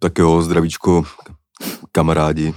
Tak 0.00 0.18
jo, 0.18 0.42
zdravíčko, 0.42 1.02
kamarádi. 1.92 2.54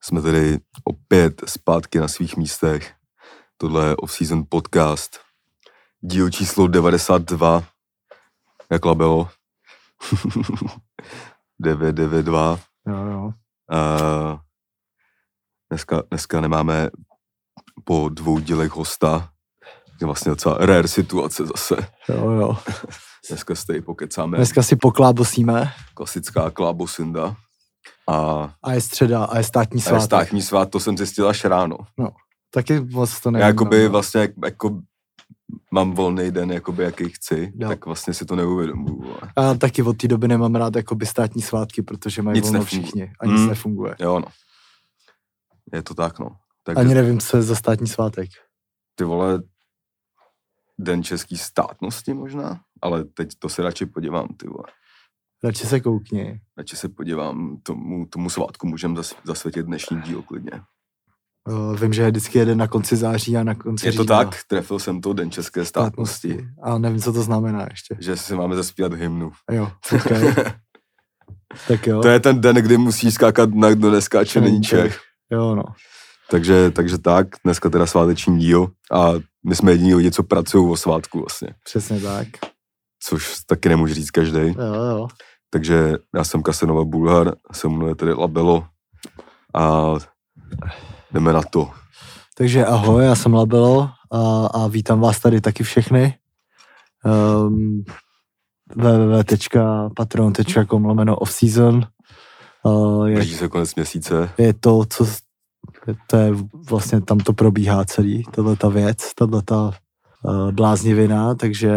Jsme 0.00 0.22
tady 0.22 0.58
opět 0.84 1.42
zpátky 1.46 1.98
na 1.98 2.08
svých 2.08 2.36
místech. 2.36 2.94
Tohle 3.56 3.86
je 3.86 3.96
off-season 3.96 4.44
podcast. 4.48 5.20
Díl 6.00 6.30
číslo 6.30 6.66
92. 6.66 7.64
Jak 8.70 8.84
labelo? 8.84 9.28
992. 11.60 12.58
Jo, 12.88 12.96
jo. 13.06 13.32
A 13.70 14.40
dneska, 15.70 16.02
dneska 16.10 16.40
nemáme 16.40 16.90
po 17.84 18.08
dvou 18.08 18.38
dílech 18.38 18.70
hosta. 18.70 19.30
Je 20.00 20.06
vlastně 20.06 20.30
docela 20.30 20.56
rare 20.58 20.88
situace 20.88 21.46
zase. 21.46 21.76
Jo, 22.08 22.30
jo. 22.30 22.56
Dneska 23.28 23.54
se 23.54 23.66
tady 23.66 23.80
pokecáme. 23.82 24.36
Dneska 24.36 24.62
si 24.62 24.76
poklábosíme 24.76 25.72
Klasická 25.94 26.50
klábosinda. 26.50 27.36
A, 28.08 28.14
a 28.62 28.72
je 28.72 28.80
středa 28.80 29.24
a 29.24 29.38
je 29.38 29.44
státní 29.44 29.76
a 29.76 29.78
je 29.78 29.82
svátek. 29.82 30.04
státní 30.04 30.42
svát, 30.42 30.70
to 30.70 30.80
jsem 30.80 30.96
zjistil 30.98 31.28
až 31.28 31.44
ráno. 31.44 31.76
Taky 32.50 32.80
moc 32.80 33.20
to 33.20 33.30
nevím. 33.30 33.42
Já 33.42 33.46
jakoby 33.46 33.84
no. 33.84 33.90
vlastně 33.90 34.20
jak, 34.20 34.30
jako 34.44 34.80
mám 35.70 35.92
volný 35.92 36.30
den, 36.30 36.52
jakoby 36.52 36.82
jaký 36.84 37.08
chci, 37.08 37.52
Jo. 37.56 37.68
tak 37.68 37.86
vlastně 37.86 38.14
si 38.14 38.24
to 38.24 38.36
neuvědomuju. 38.36 39.02
vole. 39.02 39.20
Já 39.36 39.54
taky 39.54 39.82
od 39.82 39.96
té 39.96 40.08
doby 40.08 40.28
nemám 40.28 40.54
rád 40.54 40.76
jakoby 40.76 41.06
státní 41.06 41.42
svátky, 41.42 41.82
protože 41.82 42.22
mají 42.22 42.34
Nic 42.34 42.44
volno 42.44 42.58
nefunguje. 42.58 42.82
všichni 42.82 43.12
a 43.20 43.26
nic 43.26 43.40
Mm. 43.40 43.48
nefunguje. 43.48 43.96
Jo, 44.00 44.18
no. 44.18 44.26
Je 45.72 45.82
to 45.82 45.94
tak, 45.94 46.18
no. 46.18 46.36
Takže 46.64 46.80
Ani 46.80 46.94
nevím, 46.94 47.20
co 47.20 47.36
je 47.36 47.42
za 47.42 47.54
státní 47.54 47.86
svátek. 47.86 48.28
ty 48.94 49.04
vole, 49.04 49.42
den 50.78 51.02
český 51.02 51.36
státnosti 51.38 52.14
možná, 52.14 52.60
ale 52.82 53.04
teď 53.04 53.28
to 53.38 53.48
se 53.48 53.62
radši 53.62 53.86
podívám, 53.86 54.28
ty 54.36 54.48
vole. 54.48 54.64
Radši 55.44 55.66
se 55.66 55.80
koukni. 55.80 56.40
Radši 56.58 56.76
se 56.76 56.88
podívám, 56.88 57.56
tomu, 57.62 58.06
tomu 58.06 58.30
svátku 58.30 58.66
můžeme 58.66 58.96
zas, 58.96 59.14
zasvětit 59.24 59.66
dnešní 59.66 60.00
díl 60.02 60.22
klidně. 60.22 60.50
Uh, 61.48 61.80
vím, 61.80 61.92
že 61.92 62.02
je 62.02 62.10
vždycky 62.10 62.38
jeden 62.38 62.58
na 62.58 62.66
konci 62.66 62.96
září 62.96 63.36
a 63.36 63.42
na 63.44 63.54
konci 63.54 63.86
Je 63.86 63.92
to 63.92 64.02
října. 64.02 64.24
tak, 64.24 64.36
trefil 64.48 64.78
jsem 64.78 65.00
to, 65.00 65.12
den 65.12 65.30
české 65.30 65.64
státnosti, 65.64 66.48
A 66.62 66.78
nevím, 66.78 67.00
co 67.00 67.12
to 67.12 67.22
znamená 67.22 67.66
ještě. 67.70 67.96
že 68.00 68.16
si 68.16 68.34
máme 68.34 68.56
zaspívat 68.56 68.92
hymnu. 68.92 69.32
Jo, 69.50 69.70
okay. 69.94 70.34
tak 71.68 71.86
jo. 71.86 72.02
To 72.02 72.08
je 72.08 72.20
ten 72.20 72.40
den, 72.40 72.56
kdy 72.56 72.76
musí 72.76 73.12
skákat 73.12 73.54
na 73.54 73.70
kdo 73.70 73.90
neskáče, 73.90 74.40
není 74.40 74.62
Čech. 74.62 75.00
Jo, 75.32 75.54
no. 75.54 75.64
Takže, 76.30 76.70
takže 76.70 76.98
tak, 76.98 77.26
dneska 77.44 77.70
teda 77.70 77.86
sváteční 77.86 78.38
díl 78.38 78.68
a 78.92 79.12
my 79.46 79.56
jsme 79.56 79.72
jediní 79.72 79.94
lidi, 79.94 80.10
co 80.10 80.22
pracují 80.22 80.70
o 80.70 80.76
svátku 80.76 81.18
vlastně, 81.20 81.48
Přesně 81.64 82.00
tak. 82.00 82.28
Což 83.00 83.40
taky 83.46 83.68
nemůže 83.68 83.94
říct 83.94 84.10
každý. 84.10 84.38
Jo, 84.38 84.74
jo. 84.90 85.08
Takže 85.50 85.94
já 86.14 86.24
jsem 86.24 86.42
Kasenova 86.42 86.84
Bulhar, 86.84 87.34
se 87.52 87.68
mnou 87.68 87.88
je 87.88 87.94
tady 87.94 88.12
Labelo 88.12 88.66
a 89.54 89.92
jdeme 91.12 91.32
na 91.32 91.42
to. 91.42 91.70
Takže 92.36 92.66
ahoj, 92.66 93.04
já 93.04 93.14
jsem 93.14 93.34
Labelo 93.34 93.90
a, 94.12 94.46
a 94.46 94.66
vítám 94.66 95.00
vás 95.00 95.20
tady 95.20 95.40
taky 95.40 95.64
všechny. 95.64 96.14
Um, 97.04 97.84
www.patreon.com 98.76 100.84
lomeno 100.84 101.16
offseason. 101.16 101.86
Uh, 102.62 103.06
je, 103.06 103.16
Blíží 103.16 103.34
se 103.34 103.48
konec 103.48 103.74
měsíce. 103.74 104.30
je 104.38 104.54
to, 104.54 104.84
co 104.88 105.06
to 106.06 106.16
je 106.16 106.32
vlastně 106.70 107.00
tam 107.00 107.18
to 107.18 107.32
probíhá 107.32 107.84
celý, 107.84 108.22
tato 108.22 108.56
ta 108.56 108.68
věc, 108.68 109.14
tato 109.14 109.42
ta 109.42 109.72
bláznivina, 110.50 111.34
takže 111.34 111.76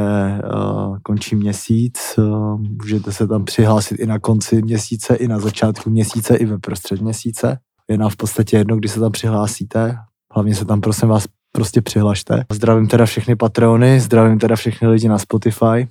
uh, 0.54 0.98
končí 1.04 1.36
měsíc, 1.36 2.16
uh, 2.18 2.60
můžete 2.62 3.12
se 3.12 3.28
tam 3.28 3.46
přihlásit 3.46 3.96
i 4.00 4.06
na 4.06 4.20
konci 4.20 4.62
měsíce, 4.62 5.16
i 5.16 5.28
na 5.28 5.40
začátku 5.40 5.90
měsíce, 5.90 6.36
i 6.36 6.46
ve 6.46 6.58
prostřed 6.58 7.02
měsíce. 7.02 7.60
Je 7.90 7.98
nám 7.98 8.10
v 8.10 8.16
podstatě 8.18 8.58
jedno, 8.58 8.76
kdy 8.78 8.90
se 8.90 9.00
tam 9.00 9.12
přihlásíte, 9.12 9.98
hlavně 10.34 10.56
se 10.56 10.66
tam 10.66 10.82
prosím 10.82 11.08
vás 11.10 11.26
prostě 11.52 11.82
přihlašte. 11.82 12.46
Zdravím 12.52 12.88
teda 12.88 13.06
všechny 13.06 13.36
Patreony, 13.36 14.00
zdravím 14.00 14.40
teda 14.40 14.56
všechny 14.56 14.88
lidi 14.88 15.08
na 15.08 15.20
Spotify. 15.20 15.88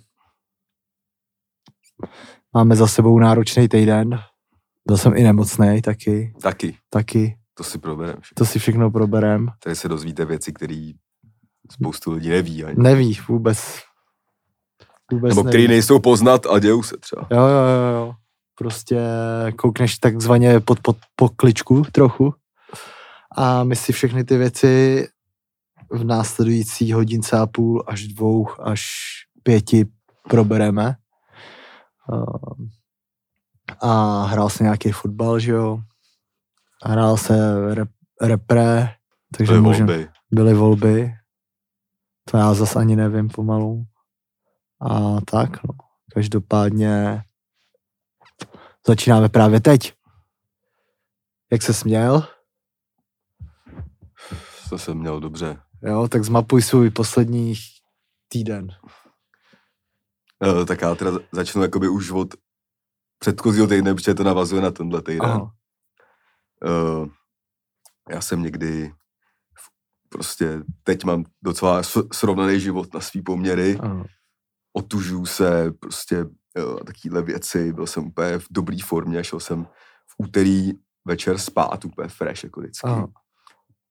Máme 2.55 2.77
za 2.77 2.87
sebou 2.87 3.19
náročný 3.19 3.69
týden, 3.69 4.19
byl 4.87 4.97
jsem 4.97 5.17
i 5.17 5.23
nemocný 5.23 5.83
taky, 5.83 6.33
Taky, 6.43 6.77
taky, 6.91 7.37
to 7.55 7.65
si 7.65 7.79
probereme. 7.79 8.19
to 8.35 8.47
si 8.47 8.59
všechno 8.59 8.91
proberem. 8.91 9.49
Tady 9.65 9.77
se 9.77 9.89
dozvíte 9.89 10.25
věci, 10.25 10.53
které 10.53 10.91
spoustu 11.71 12.13
lidí 12.13 12.29
neví 12.29 12.65
ani. 12.65 12.75
Neví 12.83 13.19
vůbec. 13.29 13.79
Vůbec 15.13 15.29
Nebo 15.31 15.43
neví. 15.43 15.51
který 15.53 15.69
nejsou 15.69 15.99
poznat 16.01 16.47
a 16.47 16.59
dějou 16.59 16.83
se 16.83 16.97
třeba. 16.97 17.27
Jo, 17.31 17.39
jo, 17.41 17.47
jo, 17.47 17.95
jo. 17.95 18.15
Prostě 18.55 19.01
koukneš 19.59 19.99
takzvaně 19.99 20.61
pod, 20.61 20.81
pod 20.81 20.97
pokličku 21.17 21.83
trochu 21.93 22.35
a 23.37 23.65
my 23.65 23.77
si 23.77 23.93
všechny 23.93 24.25
ty 24.25 24.37
věci 24.39 25.09
v 25.91 26.05
následující 26.05 26.93
hodince 26.93 27.39
a 27.39 27.47
půl 27.47 27.85
až 27.87 28.07
dvou 28.09 28.49
až 28.63 28.83
pěti 29.43 29.87
probereme. 30.29 30.95
Uh, 32.13 32.67
A 33.83 34.23
hrál 34.25 34.51
se 34.51 34.63
nějaký 34.65 34.93
fotbal, 34.93 35.39
že 35.39 35.53
jo? 35.53 35.81
Hrál 36.85 37.17
se 37.17 37.35
rep, 37.75 37.89
repre, 38.21 38.95
takže 39.37 39.53
Byly 39.53 39.61
můžem- 39.63 39.87
volby. 39.87 40.09
byly 40.31 40.55
volby. 40.55 41.13
To 42.31 42.37
já 42.37 42.55
zas 42.55 42.77
ani 42.77 42.97
nevím 42.97 43.29
pomalu. 43.29 43.85
A 44.81 45.21
tak, 45.21 45.65
no. 45.65 45.75
Každopádně 46.15 47.23
začínáme 48.87 49.29
právě 49.29 49.61
teď. 49.61 49.93
Jak 51.53 51.63
se 51.63 51.75
směl? 51.75 52.29
To 54.69 54.79
jsem 54.79 54.99
měl 54.99 55.21
dobře. 55.21 55.61
Jo, 55.83 56.09
tak 56.09 56.25
zmapuj 56.25 56.63
svůj 56.63 56.91
poslední 56.91 57.55
týden. 58.29 58.69
Uh, 60.47 60.65
tak 60.65 60.83
já 60.83 60.95
teda 60.95 61.11
začnu 61.33 61.63
jakoby 61.63 61.89
už 61.89 62.11
od 62.11 62.35
předchozího 63.19 63.67
týdne, 63.67 63.95
protože 63.95 64.15
to 64.15 64.25
navazuje 64.25 64.63
na 64.63 64.71
tenhle 64.71 65.03
týden. 65.03 65.31
Aha. 65.31 65.55
Uh, 66.65 67.09
já 68.11 68.21
jsem 68.21 68.43
někdy 68.43 68.93
prostě 70.13 70.63
teď 70.83 71.05
mám 71.05 71.25
docela 71.43 71.83
srovnaný 72.13 72.61
život 72.61 72.95
na 72.95 73.01
svý 73.01 73.23
poměry. 73.23 73.79
Aha. 73.81 74.05
Otužuju 74.73 75.27
se, 75.27 75.73
prostě 75.81 76.27
a 76.81 76.85
takovýhle 76.85 77.23
věci. 77.23 77.73
Byl 77.73 77.87
jsem 77.87 78.07
úplně 78.07 78.39
v 78.39 78.47
dobré 78.51 78.77
formě, 78.85 79.25
šel 79.25 79.41
jsem 79.41 79.65
v 80.07 80.15
úterý 80.19 80.73
večer 81.05 81.39
spát 81.39 81.85
úplně 81.85 82.09
fresh, 82.09 82.45
jako 82.45 82.61
vždycky. 82.61 82.87
Aha. 82.87 83.09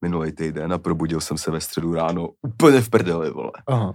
Minulý 0.02 0.32
týden 0.32 0.74
a 0.74 0.78
probudil 0.78 1.22
jsem 1.22 1.38
se 1.38 1.52
ve 1.52 1.62
středu 1.62 1.94
ráno 1.94 2.30
úplně 2.42 2.82
v 2.82 2.90
prdeli, 2.90 3.32
vole. 3.32 3.52
Aha. 3.68 3.94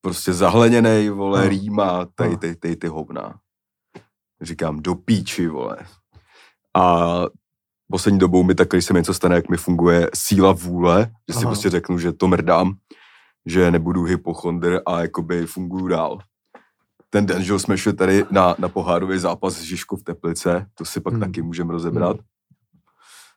Prostě 0.00 0.32
zahleněnej, 0.32 1.08
vole, 1.08 1.40
Aha. 1.40 1.48
rýma, 1.48 2.06
tady 2.14 2.36
ty, 2.36 2.56
ty, 2.56 2.76
ty 2.76 2.86
hovna. 2.88 3.38
Říkám, 4.40 4.82
do 4.82 4.94
píči, 4.94 5.48
vole. 5.48 5.76
A 6.76 7.22
poslední 7.90 8.18
dobou 8.18 8.42
mi 8.42 8.54
tak, 8.54 8.68
když 8.68 8.84
se 8.84 8.92
mi 8.92 8.98
něco 8.98 9.14
stane, 9.14 9.34
jak 9.34 9.48
mi 9.48 9.56
funguje 9.56 10.10
síla 10.14 10.52
vůle, 10.52 11.10
že 11.28 11.34
si 11.34 11.38
Aha. 11.40 11.48
prostě 11.48 11.70
řeknu, 11.70 11.98
že 11.98 12.12
to 12.12 12.28
mrdám, 12.28 12.74
že 13.46 13.70
nebudu 13.70 14.02
hypochondr 14.02 14.80
a 14.86 15.00
jakoby 15.00 15.46
funguju 15.46 15.88
dál. 15.88 16.18
Ten 17.10 17.26
den, 17.26 17.42
že 17.42 17.58
jsme 17.58 17.78
šli 17.78 17.92
tady 17.92 18.24
na, 18.30 18.54
na 18.58 18.68
pohárový 18.68 19.18
zápas 19.18 19.54
s 19.54 19.62
Žižkou 19.62 19.96
v 19.96 20.02
Teplice, 20.02 20.66
to 20.74 20.84
si 20.84 21.00
pak 21.00 21.12
Hmm. 21.12 21.20
taky 21.22 21.42
můžeme 21.42 21.72
rozebrat. 21.72 22.16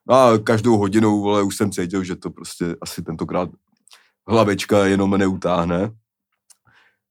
No 0.10 0.16
a 0.16 0.38
každou 0.38 0.78
hodinu, 0.78 1.22
vole, 1.22 1.44
už 1.44 1.56
jsem 1.56 1.72
cítil, 1.72 2.04
že 2.04 2.16
to 2.16 2.30
prostě 2.30 2.76
asi 2.82 3.02
tentokrát 3.02 3.50
hlavička 4.28 4.86
jenom 4.86 5.12
neutáhne. 5.18 5.92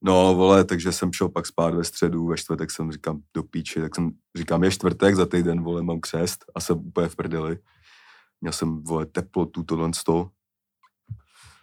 No, 0.03 0.34
vole, 0.34 0.64
takže 0.64 0.92
jsem 0.92 1.12
šel 1.12 1.28
pak 1.28 1.47
spát 1.47 1.75
ve 1.75 1.84
středu, 1.84 2.26
ve 2.26 2.36
čtvrtek 2.36 2.70
jsem 2.70 2.92
říkám 2.92 3.20
do 3.34 3.42
píči, 3.42 3.81
tak 3.81 3.94
jsem 3.94 4.10
říkám, 4.36 4.64
je 4.64 4.70
čtvrtek, 4.70 5.16
za 5.16 5.26
týden, 5.26 5.62
vole, 5.62 5.83
mám 5.83 6.00
křest 6.00 6.45
a 6.54 6.60
jsem 6.60 6.77
úplně 6.77 7.09
v 7.09 7.16
prdeli. 7.16 7.59
Měl 8.41 8.53
jsem, 8.53 8.83
vole, 8.83 9.06
teplotu, 9.06 9.62
tohle 9.62 9.91
sto. 9.95 10.30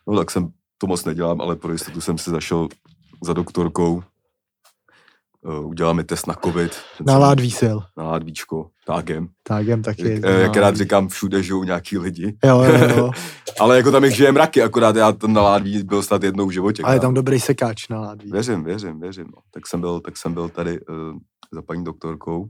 No, 0.08 0.18
tak 0.18 0.32
jsem 0.32 0.52
to 0.78 0.88
moc 0.88 1.06
nedělám, 1.06 1.42
ale 1.42 1.56
pro 1.56 1.72
jistotu 1.72 2.02
jsem 2.02 2.18
si 2.18 2.30
zašel 2.30 2.68
za 3.24 3.34
doktorkou. 3.34 4.04
Uh, 5.48 5.68
udělala 5.68 5.94
mi 5.94 6.04
test 6.04 6.28
na 6.28 6.34
covid. 6.44 6.72
Na 7.06 7.14
jsem- 7.14 7.22
ládví 7.22 7.52
sil. 7.62 7.78
Na 7.98 8.04
ládvíčko, 8.04 8.70
tágem. 8.86 9.28
Tak 9.44 9.68
jem 9.68 9.84
taky. 9.84 10.14
Jak, 10.14 10.24
eh, 10.26 10.42
jak 10.42 10.56
rád 10.56 10.76
říkám, 10.78 11.08
všude 11.08 11.44
žijou 11.44 11.64
nějaký 11.64 11.98
lidi. 11.98 12.38
Jo, 12.46 12.64
jo, 12.64 12.90
jo. 12.98 13.12
Ale 13.60 13.78
jako 13.78 13.92
tam 13.92 14.04
jich 14.04 14.16
žije 14.16 14.32
mraky, 14.32 14.62
akorát 14.62 14.96
já 14.96 15.12
ten 15.12 15.34
na 15.34 15.42
ládví 15.42 15.84
byl 15.84 16.04
snad 16.04 16.24
jednou 16.24 16.48
v 16.48 16.52
životě. 16.52 16.84
Ale 16.84 16.96
je 16.96 17.00
tam 17.00 17.14
dobrý 17.14 17.40
sekáč 17.40 17.88
na 17.90 18.00
ládví. 18.00 18.32
Věřím, 18.32 18.64
věřím, 18.64 19.00
věřím. 19.00 19.26
No. 19.36 19.42
Tak, 19.52 19.68
jsem 19.68 19.82
byl, 19.82 20.00
tak 20.00 20.18
jsem 20.18 20.34
byl 20.34 20.50
tady 20.50 20.80
uh, 20.86 20.96
za 21.52 21.62
paní 21.62 21.84
doktorkou. 21.84 22.46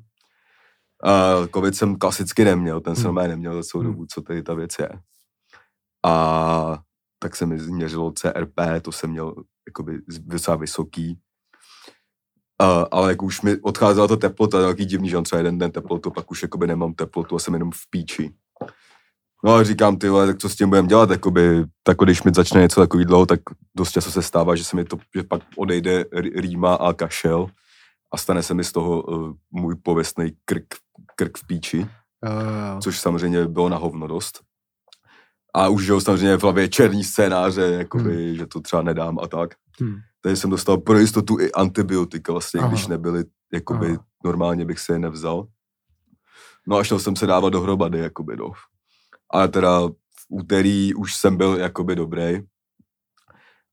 A 1.04 1.34
covid 1.54 1.76
jsem 1.76 1.96
klasicky 1.96 2.46
neměl, 2.46 2.82
ten 2.82 2.96
jsem 2.96 3.16
Hmm. 3.16 3.28
neměl 3.28 3.56
za 3.56 3.64
celou 3.64 3.84
Hmm. 3.84 3.92
dobu, 3.94 4.06
co 4.14 4.22
tady 4.22 4.44
ta 4.44 4.54
věc 4.54 4.72
je. 4.80 4.90
A 6.06 6.78
tak 7.20 7.36
se 7.36 7.46
mi 7.46 7.60
změřilo 7.60 8.12
CRP, 8.12 8.82
to 8.82 8.92
jsem 8.92 9.10
měl 9.10 9.34
jakoby 9.68 10.00
docela 10.20 10.58
vysoký. 10.58 11.20
A, 12.62 12.86
ale 12.92 13.10
jako 13.10 13.26
už 13.26 13.42
mi 13.42 13.58
odcházela 13.62 14.08
to 14.08 14.18
teplota, 14.18 14.68
takový 14.68 14.86
divný, 14.86 15.10
že 15.10 15.22
třeba 15.22 15.38
jeden 15.38 15.58
den 15.58 15.72
teplotu, 15.72 16.12
pak 16.12 16.32
už 16.32 16.42
jakoby 16.42 16.68
nemám 16.68 16.94
teplotu 16.94 17.36
a 17.36 17.40
jsem 17.40 17.54
jenom 17.54 17.72
v 17.72 17.90
píči. 17.90 18.34
No 19.44 19.54
a 19.54 19.64
říkám, 19.64 19.98
ty 19.98 20.10
vole, 20.10 20.28
tak 20.28 20.38
co 20.38 20.50
s 20.50 20.56
tím 20.56 20.70
budeme 20.70 20.88
dělat, 20.88 21.10
jakoby, 21.10 21.64
tak 21.84 21.98
když 21.98 22.24
mi 22.24 22.32
začne 22.36 22.62
něco 22.62 22.82
takového, 22.82 23.26
tak 23.26 23.40
dost 23.78 23.92
často 23.92 24.12
se 24.12 24.22
stává, 24.22 24.56
že 24.56 24.64
se 24.64 24.76
mi 24.76 24.84
to, 24.84 24.98
že 25.16 25.24
pak 25.24 25.42
odejde 25.58 26.06
rýma 26.36 26.76
a 26.76 26.94
kašel 26.94 27.48
a 28.14 28.18
stane 28.18 28.44
se 28.44 28.54
mi 28.54 28.64
z 28.64 28.72
toho 28.72 29.02
uh, 29.02 29.34
můj 29.52 29.76
pověstný 29.76 30.32
krk, 30.46 30.66
krk 31.16 31.38
v 31.38 31.48
píči, 31.48 31.88
Jo, 32.26 32.32
jo, 32.32 32.82
což 32.82 33.00
samozřejmě 33.00 33.48
bylo 33.48 33.70
na 33.70 33.78
hovno 33.78 34.08
dost. 34.08 34.40
A 35.56 35.70
už, 35.70 35.88
jo, 35.88 36.02
samozřejmě 36.02 36.38
v 36.38 36.44
hlavě 36.44 36.68
černý 36.68 37.04
scénáře, 37.04 37.62
jakoby, 37.62 38.28
hmm. 38.28 38.36
že 38.36 38.46
to 38.46 38.62
třeba 38.62 38.82
nedám 38.82 39.20
a 39.20 39.28
tak. 39.28 39.56
Hmm. 39.80 39.96
Tady 40.26 40.38
jsem 40.38 40.50
dostal 40.50 40.78
pro 40.78 41.00
jistotu 41.00 41.40
i 41.40 41.52
antibiotika, 41.52 42.32
vlastně, 42.32 42.60
Aha. 42.60 42.70
když 42.70 42.88
nebyly, 42.88 43.24
jakoby, 43.54 43.88
Aha. 43.88 44.06
normálně 44.24 44.66
bych 44.66 44.80
se 44.80 44.94
je 44.94 45.00
nevzal. 45.00 45.48
No 46.68 46.78
a 46.78 46.84
šel 46.84 47.00
jsem 47.00 47.16
se 47.16 47.28
dávat 47.28 47.50
dohromady, 47.50 48.00
jakoby, 48.00 48.36
no. 48.36 48.52
Ale 49.30 49.48
teda 49.48 49.88
v 49.88 50.26
úterý 50.30 50.94
už 50.94 51.16
jsem 51.16 51.38
byl, 51.38 51.58
jakoby, 51.58 51.96
dobrý. 51.96 52.42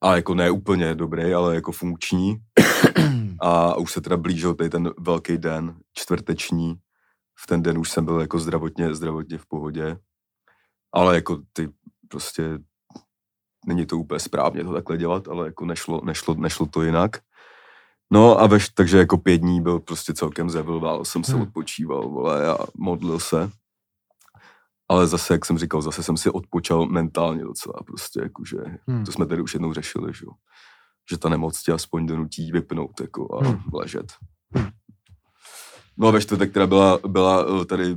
A 0.02 0.16
jako 0.16 0.34
ne 0.34 0.50
úplně 0.50 0.94
dobrý, 0.94 1.34
ale 1.34 1.54
jako 1.54 1.72
funkční. 1.72 2.36
A 3.40 3.76
už 3.76 3.92
se 3.92 4.00
teda 4.00 4.16
blížil 4.16 4.54
tady 4.54 4.70
ten 4.70 4.90
velký 4.98 5.38
den, 5.38 5.76
čtvrteční. 5.92 6.74
V 7.38 7.46
ten 7.46 7.62
den 7.62 7.78
už 7.78 7.90
jsem 7.90 8.04
byl 8.04 8.20
jako 8.20 8.38
zdravotně, 8.38 8.94
zdravotně 8.94 9.38
v 9.38 9.46
pohodě. 9.46 9.96
Ale 10.92 11.14
jako 11.14 11.42
ty 11.52 11.68
prostě 12.08 12.58
není 13.66 13.86
to 13.86 13.98
úplně 13.98 14.20
správně 14.20 14.64
to 14.64 14.72
takhle 14.72 14.96
dělat, 14.96 15.28
ale 15.28 15.46
jako 15.46 15.64
nešlo, 15.66 16.00
nešlo, 16.04 16.34
nešlo 16.34 16.66
to 16.66 16.82
jinak. 16.82 17.10
No 18.10 18.40
a 18.40 18.46
veš, 18.46 18.68
takže 18.68 18.98
jako 18.98 19.18
pět 19.18 19.38
dní 19.38 19.60
byl 19.60 19.80
prostě 19.80 20.14
celkem 20.14 20.50
zevlval, 20.50 21.04
jsem 21.04 21.24
se 21.24 21.32
Hmm. 21.32 21.42
odpočíval, 21.42 22.08
vole, 22.08 22.48
a 22.48 22.56
modlil 22.76 23.18
se. 23.18 23.50
Ale 24.88 25.06
zase, 25.06 25.34
jak 25.34 25.44
jsem 25.44 25.58
říkal, 25.58 25.82
zase 25.82 26.02
jsem 26.02 26.16
si 26.16 26.30
odpočal 26.30 26.86
mentálně 26.86 27.44
docela, 27.44 27.74
prostě 27.86 28.20
jakože, 28.22 28.56
Hmm. 28.88 29.04
to 29.04 29.12
jsme 29.12 29.26
tady 29.26 29.42
už 29.42 29.54
jednou 29.54 29.72
řešili, 29.72 30.12
že. 30.14 30.26
Že 31.10 31.18
ta 31.18 31.28
nemoc 31.28 31.62
tě 31.62 31.72
aspoň 31.72 32.06
donutí 32.06 32.52
vypnout, 32.52 33.00
jako 33.00 33.34
a 33.38 33.44
Hmm. 33.48 33.60
ležet. 33.72 34.12
Hmm. 34.54 34.70
No 35.96 36.08
a 36.08 36.10
ve 36.10 36.20
čtvrtek 36.20 36.52
teda 36.52 36.66
byla, 36.66 36.98
byla 37.08 37.46
eh, 37.60 37.64
tady 37.64 37.96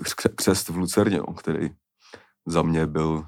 kř- 0.00 0.34
křest 0.36 0.68
v 0.68 0.76
Lucerně, 0.76 1.18
no, 1.18 1.34
který 1.34 1.70
za 2.46 2.62
mě 2.62 2.86
byl 2.86 3.24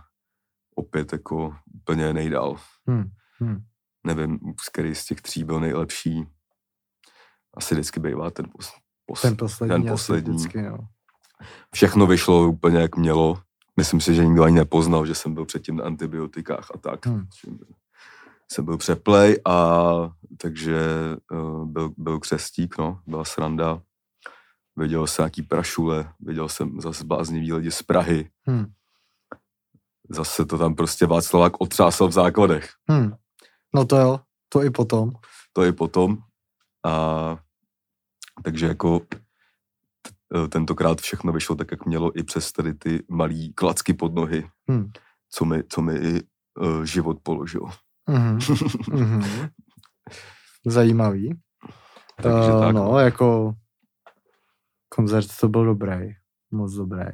opět 0.79 1.13
jako 1.13 1.57
úplně 1.75 2.13
nejdál. 2.13 2.57
Hmm. 2.89 3.05
Hmm. 3.41 3.59
Nevím, 4.07 4.39
z 4.61 4.69
který 4.69 4.95
z 4.95 5.05
těch 5.05 5.21
tří 5.21 5.45
byl 5.45 5.61
nejlepší. 5.61 6.27
Asi 7.57 7.75
vždycky 7.75 8.01
bývá 8.01 8.31
ten, 8.31 8.47
pos, 8.53 8.73
pos, 9.07 9.23
Ten 9.23 9.37
poslední. 9.37 9.75
ten 9.75 9.93
poslední. 9.93 10.35
Vždycky, 10.35 10.63
no. 10.63 10.79
Všechno 11.75 12.07
vyšlo 12.07 12.49
úplně 12.49 12.79
jak 12.79 12.97
mělo. 12.97 13.43
Myslím 13.77 14.01
si, 14.01 14.15
že 14.15 14.27
nikdo 14.27 14.43
ani 14.45 14.55
nepoznal, 14.55 15.07
že 15.07 15.15
jsem 15.15 15.35
byl 15.35 15.45
předtím 15.45 15.77
na 15.77 15.85
antibiotikách 15.85 16.71
a 16.75 16.79
tak. 16.79 17.07
Hmm. 17.07 17.27
Jsem 18.53 18.65
byl 18.65 18.77
přeplej 18.77 19.41
a 19.47 19.83
takže 20.37 20.81
uh, 21.33 21.65
byl, 21.67 21.93
byl 21.97 22.19
křestík, 22.21 22.79
no, 22.79 23.01
byla 23.07 23.25
sranda. 23.25 23.83
Viděl 24.77 25.07
jsem 25.07 25.23
nějaký 25.23 25.43
prašule, 25.43 26.13
viděl 26.21 26.49
jsem 26.49 26.81
zase 26.81 27.05
bláznivý 27.05 27.53
lidi 27.53 27.71
z 27.71 27.83
Prahy. 27.83 28.31
Hmm. 28.47 28.67
Zase 30.11 30.45
to 30.47 30.59
tam 30.59 30.75
prostě 30.75 31.07
Václavák 31.07 31.61
otřásal 31.61 32.09
v 32.09 32.13
základech. 32.13 32.71
Hmm. 32.91 33.13
No 33.75 33.85
to 33.85 33.97
jo, 33.97 34.21
to 34.49 34.63
i 34.65 34.71
potom. 34.71 35.11
to 35.53 35.65
i 35.65 35.73
potom. 35.73 36.19
A 36.87 37.37
takže 38.45 38.67
jako 38.67 38.99
t- 39.01 39.09
eh, 40.45 40.49
tentokrát 40.49 41.01
všechno 41.01 41.33
vyšlo 41.33 41.57
tak, 41.57 41.71
jak 41.71 41.87
mělo 41.87 42.19
i 42.19 42.23
přes 42.23 42.53
tady 42.53 42.75
ty 42.75 43.05
malý 43.11 43.53
klacky 43.55 43.95
pod 43.95 44.15
nohy, 44.15 44.49
Hmm. 44.69 44.91
co 45.31 45.45
mi, 45.45 45.63
co 45.69 45.83
mi 45.83 45.95
i 45.95 46.23
uh, 46.61 46.83
život 46.83 47.19
položil. 47.23 47.63
Mhm. 48.11 48.39
Mhm. 48.93 49.23
Zajímavý. 50.67 51.41
Takže 52.23 52.53
Uh, 52.53 52.61
tak, 52.61 52.75
no, 52.75 52.99
jako 52.99 53.55
koncert 54.89 55.27
to 55.41 55.49
byl 55.49 55.65
dobrý. 55.65 56.13
Moc 56.51 56.73
dobrý. 56.75 57.05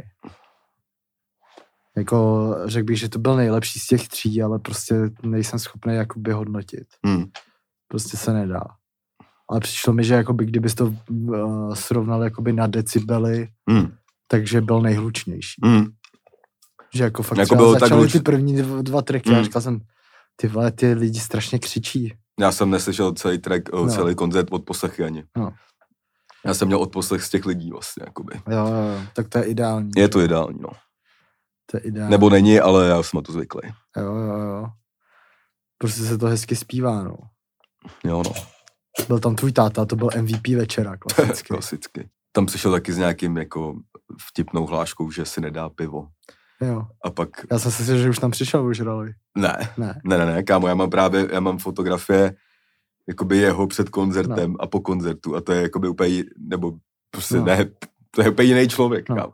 Jako 1.97 2.49
řekl 2.67 2.85
bych, 2.87 2.99
že 2.99 3.09
to 3.09 3.19
byl 3.19 3.37
nejlepší 3.37 3.79
z 3.81 3.87
těch 3.87 4.09
tří, 4.09 4.43
ale 4.43 4.59
prostě 4.59 4.95
nejsem 5.23 5.59
schopný 5.59 5.95
jakoby 5.95 6.33
hodnotit. 6.33 6.87
Hmm. 7.07 7.25
Prostě 7.89 8.17
se 8.17 8.33
nedá. 8.33 8.61
Ale 9.51 9.61
přišlo 9.61 9.93
mi, 9.93 10.05
že 10.05 10.15
jakoby, 10.15 10.47
kdybys 10.47 10.75
to 10.75 10.95
uh, 11.11 11.75
srovnal 11.75 12.23
jakoby 12.23 12.53
na 12.53 12.67
decibely, 12.67 13.49
Hmm. 13.71 13.93
takže 14.29 14.61
byl 14.61 14.81
nejhlučnější. 14.81 15.61
Hmm. 15.65 15.87
Že 16.95 17.05
jako 17.05 17.23
fakt 17.23 17.39
Jako 17.39 17.55
byl 17.55 17.75
třeba 17.75 17.89
tak 17.89 17.99
hluč- 17.99 18.13
ty 18.13 18.21
první 18.21 18.57
dva, 18.63 18.83
dva 18.83 19.03
tracky 19.03 19.31
a 19.31 19.35
Hmm. 19.35 19.45
říkal 19.45 19.63
jsem, 19.63 19.81
ty 20.37 20.49
vole, 20.49 20.73
ty 20.73 20.93
lidi 20.93 21.21
strašně 21.21 21.59
křičí. 21.59 22.15
Já 22.41 22.53
jsem 22.53 22.71
neslyšel 22.71 23.13
celý 23.13 23.39
track, 23.39 23.73
no. 23.73 23.85
No. 23.87 23.93
celý 23.93 24.15
koncert 24.15 24.49
od 24.51 24.65
poslechy 24.65 25.05
ani. 25.05 25.25
No. 25.37 25.53
Já 26.45 26.55
jsem 26.55 26.69
měl 26.69 26.79
odposlech 26.83 27.23
z 27.23 27.31
těch 27.31 27.47
lidí 27.47 27.71
vlastně, 27.71 28.03
jakoby. 28.07 28.35
Jo, 28.49 28.59
jo, 28.67 28.75
jo, 28.75 29.03
tak 29.15 29.29
to 29.29 29.39
je 29.39 29.45
ideální. 29.45 29.91
Je 29.97 30.09
to 30.09 30.21
ideální, 30.21 30.59
no. 30.61 30.69
To 31.67 31.77
je 31.77 31.81
ideální. 31.81 32.11
Nebo 32.11 32.31
není, 32.31 32.61
ale 32.61 32.89
já 32.89 33.03
jsem 33.03 33.19
na 33.19 33.23
to 33.23 33.33
zvyklý. 33.33 33.61
Jo, 33.97 34.15
jo, 34.17 34.39
jo. 34.39 34.67
Prostě 35.79 36.03
se 36.03 36.19
to 36.19 36.27
hezky 36.27 36.57
zpívá, 36.57 37.03
no. 37.03 37.17
Jo, 38.05 38.23
no. 38.27 38.33
Byl 39.09 39.19
tam 39.21 39.37
tvůj 39.37 39.53
táta, 39.53 39.85
to 39.85 39.97
byl 39.97 40.09
MVP 40.21 40.47
večera, 40.57 40.97
klasicky. 41.15 41.49
Klasicky. 41.49 42.09
Tam 42.33 42.47
přišel 42.47 42.73
taky 42.73 42.93
s 42.93 42.97
nějakým 42.99 43.37
jako 43.37 43.75
vtipnou 44.29 44.67
hláškou, 44.67 45.11
že 45.11 45.25
si 45.25 45.41
nedá 45.41 45.69
pivo. 45.69 46.09
jo. 46.61 46.83
A 47.05 47.11
pak, 47.11 47.29
Já 47.51 47.59
jsem 47.59 47.73
si 47.73 47.83
myslel, 47.83 47.99
že 47.99 48.11
už 48.11 48.19
tam 48.19 48.31
přišel 48.31 48.67
už 48.67 48.81
roli. 48.81 49.13
ne, 49.39 49.57
Ne. 49.77 50.01
Ne, 50.05 50.19
ne, 50.19 50.27
ne, 50.27 50.43
kámo, 50.43 50.69
já 50.69 50.75
mám 50.75 50.91
právě, 50.91 51.29
já 51.33 51.41
mám 51.41 51.59
fotografie 51.59 52.35
jakoby 53.09 53.37
jeho 53.39 53.67
před 53.67 53.89
koncertem 53.89 54.53
no. 54.53 54.57
a 54.63 54.67
po 54.67 54.81
koncertu 54.81 55.37
a 55.37 55.41
to 55.41 55.53
je 55.53 55.63
jakoby 55.63 55.89
úplně, 55.89 56.25
nebo 56.39 56.73
prostě 57.11 57.37
No. 57.37 57.45
ne, 57.45 57.65
to 58.11 58.23
je 58.23 58.31
úplně 58.31 58.49
jiný 58.49 58.69
člověk, 58.69 59.09
no. 59.09 59.17
kámo. 59.17 59.33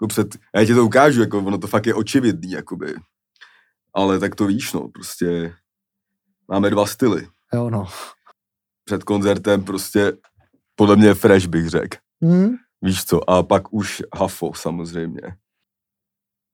Jako 0.00 0.06
před, 0.08 0.28
já 0.54 0.64
ti 0.64 0.74
to 0.74 0.84
ukážu, 0.84 1.20
jako 1.20 1.38
ono 1.38 1.58
to 1.58 1.66
fakt 1.66 1.86
je 1.86 1.94
očividný, 1.94 2.50
jakoby. 2.50 2.94
Ale 3.94 4.18
tak 4.18 4.34
to 4.34 4.46
víš, 4.46 4.72
no, 4.72 4.88
prostě 4.88 5.52
máme 6.48 6.70
dva 6.70 6.86
styly. 6.86 7.28
Jo, 7.54 7.70
no. 7.70 7.86
Před 8.84 9.04
koncertem 9.04 9.64
prostě 9.64 10.12
podle 10.74 10.96
mě 10.96 11.14
fresh 11.14 11.46
bych 11.46 11.68
řekl. 11.68 11.98
Hmm? 12.22 12.48
Víš 12.82 13.04
co, 13.04 13.30
a 13.30 13.42
pak 13.42 13.72
už 13.72 14.02
hafo 14.16 14.52
samozřejmě. 14.54 15.20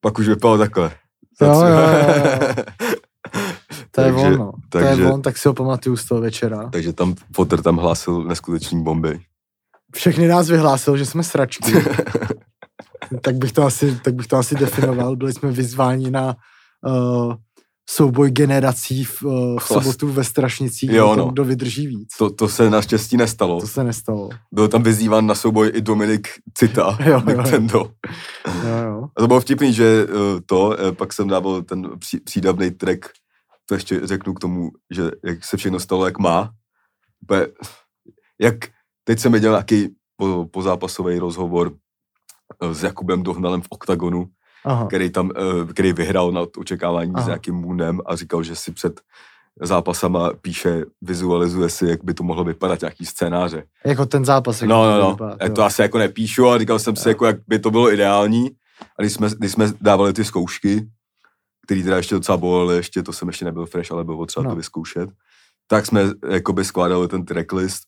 Pak 0.01 0.19
už 0.19 0.29
vypadal 0.29 0.59
takhle. 0.59 0.97
Jo, 1.41 1.49
jo, 1.49 1.67
jo, 1.67 1.69
jo. 1.69 2.65
To 3.91 4.01
je 4.01 4.13
on, 4.13 4.37
no. 4.39 4.53
To 4.69 4.79
takže- 4.79 5.03
je 5.03 5.13
on, 5.13 5.23
tak 5.23 5.39
si 5.39 5.49
ho 5.49 5.55
pamatuju 5.55 5.97
z 5.97 6.05
toho 6.05 6.21
večera. 6.21 6.69
takže 6.73 6.93
tam 6.93 7.15
Potter 7.35 7.63
tam 7.63 7.77
hlásil 7.77 8.23
neskutečný 8.25 8.83
bomby. 8.83 9.21
Všechny 9.95 10.29
nás 10.29 10.49
vyhlásil, 10.49 10.97
že 10.97 11.07
jsme 11.07 11.23
sračky. 11.23 11.73
tak, 13.21 13.37
bych 13.37 13.53
to 13.53 13.63
asi, 13.63 14.01
tak 14.05 14.15
bych 14.15 14.27
to 14.27 14.37
asi 14.37 14.55
definoval. 14.55 15.17
Byli 15.17 15.33
jsme 15.33 15.51
vyzváni 15.51 16.11
na 16.11 16.37
uh, 16.87 17.35
souboj 17.91 18.31
generací 18.31 19.05
v, 19.05 19.23
uh, 19.23 19.59
v 19.59 19.65
sobotu 19.65 20.09
ve 20.09 20.25
Strašnicích, 20.25 20.91
Jo, 20.91 21.17
no. 21.17 21.29
kdo 21.29 21.45
vydrží 21.45 21.87
víc. 21.87 22.09
To, 22.19 22.31
to 22.31 22.49
se 22.49 22.71
naštěstí 22.71 23.17
nestalo. 23.17 23.61
To 23.61 23.67
se 23.67 23.85
nestalo. 23.85 24.29
Byl 24.53 24.69
tam 24.69 24.83
vyzýván 24.83 25.27
na 25.27 25.35
souboj 25.35 25.71
i 25.75 25.81
Dominik 25.81 26.29
Cita, 26.55 26.99
Jo, 27.01 27.07
jo, 27.11 27.23
jo. 27.31 27.43
Nintendo. 27.43 27.79
Jo, 28.65 28.77
jo. 28.87 29.09
A 29.17 29.21
to 29.21 29.27
bylo 29.27 29.41
vtipný, 29.41 29.73
že 29.73 30.07
eh, 30.09 30.41
to, 30.47 30.77
eh, 30.81 30.93
pak 30.93 31.13
jsem 31.13 31.29
dával 31.29 31.63
ten 31.63 31.99
pří, 31.99 32.21
přídavný 32.21 32.71
track, 32.71 33.07
to 33.69 33.75
ještě 33.75 34.01
řeknu 34.07 34.35
k 34.35 34.41
tomu, 34.41 34.71
že 34.91 35.11
jak 35.25 35.45
se 35.45 35.57
všechno 35.57 35.81
stalo, 35.81 36.05
jak 36.05 36.19
má. 36.19 36.51
Úplně, 37.23 37.47
jak 38.41 38.55
teď 39.05 39.19
jsem 39.19 39.33
viděl 39.33 39.53
nějaký 39.53 39.89
po, 40.17 40.47
pozápasový 40.53 41.19
rozhovor 41.19 41.73
s 42.73 42.83
Jakubem 42.83 43.23
Dohnalem 43.23 43.63
v 43.63 43.67
OKTAGONu, 43.71 44.27
Aha. 44.65 44.87
který 44.87 45.11
tam, 45.11 45.31
eh, 45.37 45.73
který 45.73 45.93
vyhrál 45.93 46.33
na 46.33 46.41
očekávání 46.59 47.13
Aha. 47.15 47.25
s 47.25 47.27
nějakým 47.27 47.55
Moonem 47.55 48.01
a 48.07 48.17
říkal, 48.17 48.43
že 48.43 48.57
si 48.57 48.73
před 48.73 49.01
zápasama 49.63 50.31
píše, 50.41 50.85
vizualizuje 51.03 51.69
si, 51.69 51.87
jak 51.87 52.05
by 52.05 52.15
to 52.15 52.23
mohlo 52.23 52.45
vypadat, 52.45 52.81
nějaký 52.81 53.07
scénáře. 53.07 53.65
Jako 53.87 54.07
ten 54.07 54.25
zápas. 54.25 54.61
jak 54.63 54.69
No, 54.71 54.85
no, 54.85 55.17
no. 55.21 55.37
jo. 55.43 55.53
to 55.55 55.63
asi 55.65 55.83
jako 55.83 55.99
nepíšu, 55.99 56.47
ale 56.47 56.59
říkal 56.59 56.79
jsem 56.79 56.97
si, 56.97 57.09
jako, 57.09 57.27
jak 57.27 57.37
by 57.49 57.59
to 57.59 57.71
bylo 57.71 57.93
ideální. 57.93 58.51
A 58.99 59.03
když 59.03 59.13
jsme, 59.13 59.29
když 59.39 59.53
jsme 59.53 59.73
dávali 59.81 60.13
ty 60.13 60.25
zkoušky, 60.25 60.89
který 61.67 61.83
teda 61.83 61.97
ještě 61.97 62.15
docela 62.15 62.39
bolely, 62.39 62.77
ještě 62.77 63.03
to 63.03 63.13
jsem 63.13 63.29
ještě 63.29 63.45
nebyl 63.45 63.67
fresh, 63.67 63.93
ale 63.93 64.05
bylo 64.05 64.27
třeba 64.27 64.45
No. 64.45 64.51
to 64.51 64.57
vyzkoušet, 64.57 65.11
tak 65.67 65.87
jsme 65.87 66.03
jakoby 66.31 66.65
skládali 66.65 67.09
ten 67.09 67.25
tracklist 67.25 67.83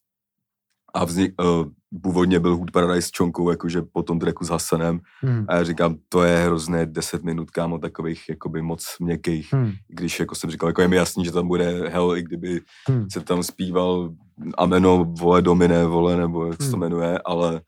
a 0.95 1.05
vznik, 1.05 1.43
uh, 1.43 1.67
původně 2.03 2.41
byl 2.41 2.57
Hood 2.57 2.71
Paradise 2.71 3.09
s 3.09 3.11
Čonkou, 3.11 3.51
jakože 3.51 3.83
po 3.93 4.03
tom 4.03 4.19
tracku 4.19 4.45
s 4.45 4.49
Hasanem. 4.49 5.01
Hmm. 5.21 5.45
A 5.49 5.57
já 5.57 5.65
říkám, 5.65 5.97
to 6.09 6.23
je 6.23 6.39
hrozné 6.39 6.87
10 6.87 7.25
minut, 7.25 7.51
kámo, 7.51 7.79
takových 7.79 8.23
jakoby 8.29 8.63
moc 8.63 8.97
měkkých. 9.01 9.53
Hmm. 9.53 9.73
Když 9.89 10.21
jako 10.21 10.35
jsem 10.35 10.51
říkal, 10.51 10.69
jako 10.69 10.83
je 10.83 10.89
mi 10.89 10.97
jasný, 10.97 11.25
že 11.25 11.33
tam 11.33 11.49
bude 11.49 11.89
hell, 11.89 12.17
i 12.17 12.23
kdyby 12.23 12.61
Hmm. 12.89 13.07
se 13.13 13.21
tam 13.21 13.43
zpíval 13.43 14.11
Ameno, 14.59 15.05
vole, 15.19 15.43
Domine, 15.43 15.85
vole, 15.85 16.17
nebo 16.17 16.47
jak 16.47 16.63
se 16.63 16.71
to 16.71 16.77
Hmm. 16.77 16.81
jmenuje, 16.81 17.19
ale 17.25 17.61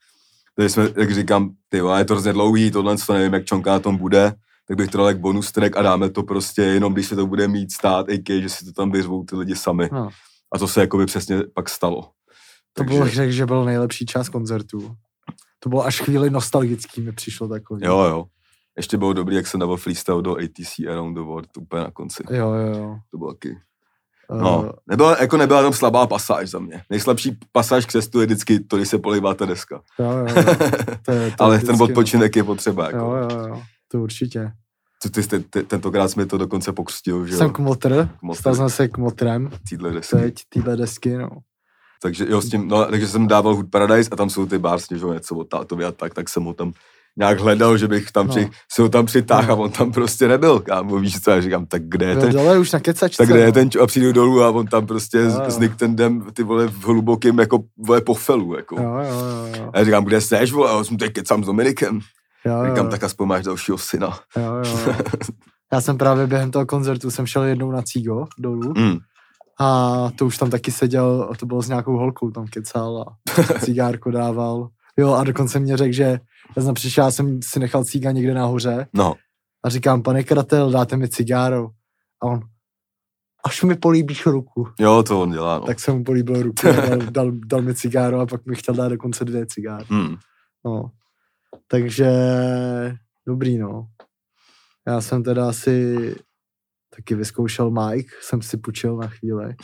tady 0.56 0.68
jsme, 0.68 0.88
jak 0.96 1.14
říkám, 1.14 1.50
ty 1.68 1.80
vole, 1.80 2.00
je 2.00 2.04
to 2.04 2.14
hrozně 2.14 2.32
dlouhý, 2.32 2.70
tohle, 2.70 2.96
to 3.06 3.12
nevím, 3.12 3.32
jak 3.34 3.44
Čonka 3.44 3.70
na 3.72 3.78
tom 3.78 3.96
bude, 3.96 4.32
tak 4.68 4.76
bych 4.76 4.90
to 4.90 4.98
dal 4.98 5.06
jak 5.08 5.20
bonus 5.20 5.52
track 5.52 5.76
a 5.76 5.82
dáme 5.82 6.10
to 6.10 6.22
prostě 6.22 6.62
jenom, 6.62 6.92
když 6.92 7.06
se 7.06 7.16
to 7.16 7.26
bude 7.26 7.48
mít 7.48 7.72
stát, 7.72 8.06
AK, 8.08 8.28
že 8.42 8.48
si 8.48 8.64
to 8.64 8.72
tam 8.72 8.90
vyřvou 8.90 9.24
ty 9.24 9.36
lidi 9.36 9.56
sami. 9.56 9.88
No. 9.92 10.08
A 10.54 10.58
to 10.58 10.68
se 10.68 10.80
jakoby 10.80 11.06
přesně 11.06 11.42
pak 11.54 11.68
stalo. 11.68 12.10
To 12.72 12.84
bylo, 12.84 13.08
řekl, 13.08 13.32
že 13.32 13.46
byl 13.46 13.64
nejlepší 13.64 14.06
čas 14.06 14.28
koncertu. 14.28 14.94
To 15.58 15.68
bylo 15.68 15.84
až 15.86 16.00
chvíli 16.00 16.30
nostalgický, 16.30 17.00
mi 17.00 17.12
přišlo 17.12 17.48
takový. 17.48 17.84
Jo, 17.84 17.98
jo. 18.00 18.24
Ještě 18.76 18.96
bylo 18.96 19.12
dobrý, 19.12 19.36
jak 19.36 19.46
jsem 19.46 19.60
dával 19.60 19.76
freestyle 19.76 20.22
do 20.22 20.36
ATC 20.36 20.78
Around 20.90 21.14
the 21.14 21.20
World, 21.20 21.56
úplně 21.56 21.82
na 21.82 21.90
konci. 21.90 22.22
Jo, 22.30 22.52
jo, 22.52 22.74
jo. 22.78 22.96
To 23.10 23.18
bylo 23.18 23.32
taky. 23.32 23.50
Uh, 24.30 24.40
No, 24.42 24.72
nebyla, 24.86 25.16
jako 25.20 25.36
nebyla 25.36 25.62
tam 25.62 25.72
slabá 25.72 26.06
pasáž 26.06 26.50
za 26.50 26.58
mě. 26.58 26.82
Nejslabší 26.90 27.38
pasáž 27.52 27.86
k 27.86 27.90
cestu 27.92 28.20
je 28.20 28.26
vždycky 28.26 28.60
to, 28.60 28.76
když 28.76 28.88
se 28.88 28.98
polivá 28.98 29.34
ta 29.34 29.46
deska. 29.46 29.82
jo, 29.98 30.10
jo, 30.10 30.26
jo. 30.36 30.44
To 31.04 31.12
je, 31.12 31.30
to 31.30 31.42
Ale 31.44 31.56
vždycky- 31.56 31.72
ten 31.76 31.82
odpočinek 31.82 32.36
je 32.36 32.44
potřeba. 32.44 32.84
Jako. 32.86 32.96
Jo, 32.98 33.12
jo, 33.30 33.46
jo. 33.48 33.62
To 33.88 34.00
určitě. 34.00 34.52
Co 35.02 35.10
ty, 35.10 35.22
jste- 35.22 35.40
te, 35.40 35.62
tentokrát 35.62 36.08
jsme 36.08 36.26
to 36.26 36.38
dokonce 36.38 36.72
pokřtil, 36.72 37.26
že 37.26 37.36
Jsem 37.36 37.46
jo, 37.46 37.52
kmotr, 37.52 38.08
Kmotr. 38.18 38.38
stal 38.40 38.54
jsem 38.54 38.70
se 38.70 38.88
kmotrem, 38.88 39.50
týhle 39.68 39.90
desky. 39.92 40.16
teď 40.16 40.34
týhle 40.48 40.76
desky, 40.76 41.16
no. 41.16 41.28
Takže 42.02 42.26
jo, 42.28 42.40
s 42.40 42.48
tím, 42.48 42.68
no, 42.68 42.84
takže 42.84 43.08
jsem 43.08 43.26
dával 43.28 43.54
Hood 43.54 43.70
Paradise 43.70 44.10
a 44.12 44.16
tam 44.16 44.30
jsou 44.30 44.46
ty 44.46 44.58
bars, 44.58 44.86
že 44.94 45.06
něco 45.06 45.36
od 45.36 45.44
tátovi 45.48 45.84
a 45.84 45.92
tak, 45.92 46.14
tak 46.14 46.28
jsem 46.28 46.44
ho 46.44 46.52
tam 46.54 46.72
nějak 47.16 47.40
hledal, 47.40 47.78
že 47.78 47.88
bych 47.88 48.12
tam 48.12 48.26
No. 48.26 48.30
při, 48.32 48.48
si 48.72 48.82
ho 48.82 48.88
tam 48.88 49.06
přitáhl 49.06 49.46
No. 49.48 49.52
a 49.54 49.56
on 49.56 49.70
tam 49.70 49.92
prostě 49.92 50.28
nebyl, 50.28 50.60
kámo, 50.60 50.98
víš 50.98 51.20
co, 51.20 51.30
já 51.30 51.40
říkám, 51.40 51.66
tak 51.66 51.82
kde 51.84 52.06
je 52.06 52.16
ten, 52.16 52.32
dole 52.32 52.58
už 52.58 52.72
na 52.72 52.80
kecačce. 52.80 53.16
tak 53.16 53.28
kde 53.28 53.38
je 53.40 53.46
no. 53.46 53.52
ten, 53.52 53.70
čo- 53.70 53.80
a 53.82 53.86
přijdu 53.86 54.12
dolů 54.12 54.42
a 54.42 54.50
on 54.50 54.66
tam 54.66 54.86
prostě 54.86 55.18
jo. 55.18 55.44
znik 55.48 55.76
ten 55.76 55.96
dem, 55.96 56.22
ty 56.32 56.42
vole, 56.42 56.66
v 56.68 56.84
hlubokým, 56.84 57.38
jako, 57.38 57.58
vole, 57.78 58.00
pofelu, 58.00 58.56
jako. 58.56 58.76
Jo, 58.82 58.82
jo, 58.82 59.24
jo, 59.26 59.60
jo. 59.60 59.70
A 59.74 59.78
já 59.78 59.84
říkám, 59.84 60.04
kde 60.04 60.20
seš, 60.20 60.52
vole, 60.52 60.70
a 60.70 60.76
já 60.76 60.84
jsem 60.84 60.96
teď 60.96 61.12
kecám 61.12 61.42
s 61.42 61.46
Dominikem. 61.46 62.00
jo, 62.46 62.54
Říkám, 62.70 62.84
jo. 62.84 62.90
tak 62.90 63.04
aspoň 63.04 63.28
máš 63.28 63.44
dalšího 63.44 63.78
syna. 63.78 64.18
Jo, 64.36 64.54
jo. 64.86 64.94
Já 65.72 65.80
jsem 65.80 65.98
právě 65.98 66.26
během 66.26 66.50
toho 66.50 66.66
koncertu 66.66 67.10
jsem 67.10 67.26
šel 67.26 67.42
jednou 67.42 67.70
na 67.70 67.82
Cígo 67.82 68.26
dolů 68.38 68.72
Mm. 68.76 68.98
A 69.60 70.10
to 70.18 70.26
už 70.26 70.38
tam 70.38 70.50
taky 70.50 70.72
seděl, 70.72 71.28
a 71.32 71.36
to 71.36 71.46
bylo 71.46 71.62
s 71.62 71.68
nějakou 71.68 71.96
holkou, 71.96 72.30
tam 72.30 72.46
kecal 72.46 73.04
a 73.08 73.34
cigárko 73.64 74.10
dával. 74.10 74.68
Jo 74.96 75.12
a 75.12 75.24
dokonce 75.24 75.58
mě 75.58 75.76
řekl, 75.76 75.92
že 75.92 76.20
já 76.56 76.62
jsem 76.62 76.74
přišel, 76.74 77.04
já 77.04 77.10
jsem 77.10 77.42
si 77.42 77.58
nechal 77.60 77.84
cíga 77.84 78.10
někde 78.10 78.34
nahoře 78.34 78.86
No, 78.94 79.14
a 79.64 79.68
říkám, 79.68 80.02
pane 80.02 80.24
Kratel, 80.24 80.70
dáte 80.70 80.96
mi 80.96 81.08
cigáro. 81.08 81.70
A 82.22 82.26
on, 82.26 82.40
až 83.44 83.62
mi 83.62 83.74
políbíš 83.74 84.26
ruku. 84.26 84.68
jo, 84.78 85.02
to 85.02 85.22
on 85.22 85.30
dělá, 85.30 85.58
no. 85.58 85.66
Tak 85.66 85.80
jsem 85.80 85.96
mu 85.98 86.04
políbil 86.04 86.42
ruku 86.42 86.62
dal, 86.88 86.98
dal, 87.10 87.32
dal 87.46 87.62
mi 87.62 87.74
cigáro 87.74 88.20
a 88.20 88.26
pak 88.26 88.46
mi 88.46 88.56
chtěl 88.56 88.74
dát 88.74 88.88
dokonce 88.88 89.24
dvě 89.24 89.46
cigáry. 89.46 89.84
Mm. 89.90 90.16
No. 90.64 90.90
Takže 91.68 92.10
dobrý, 93.26 93.58
no. 93.58 93.86
Já 94.86 95.00
jsem 95.00 95.22
teda 95.22 95.48
asi 95.48 95.96
taky 96.96 97.14
vyzkoušel 97.14 97.70
Mike, 97.70 98.10
jsem 98.22 98.42
si 98.42 98.56
půjčil 98.56 98.96
na 98.96 99.06
chvíli. 99.08 99.54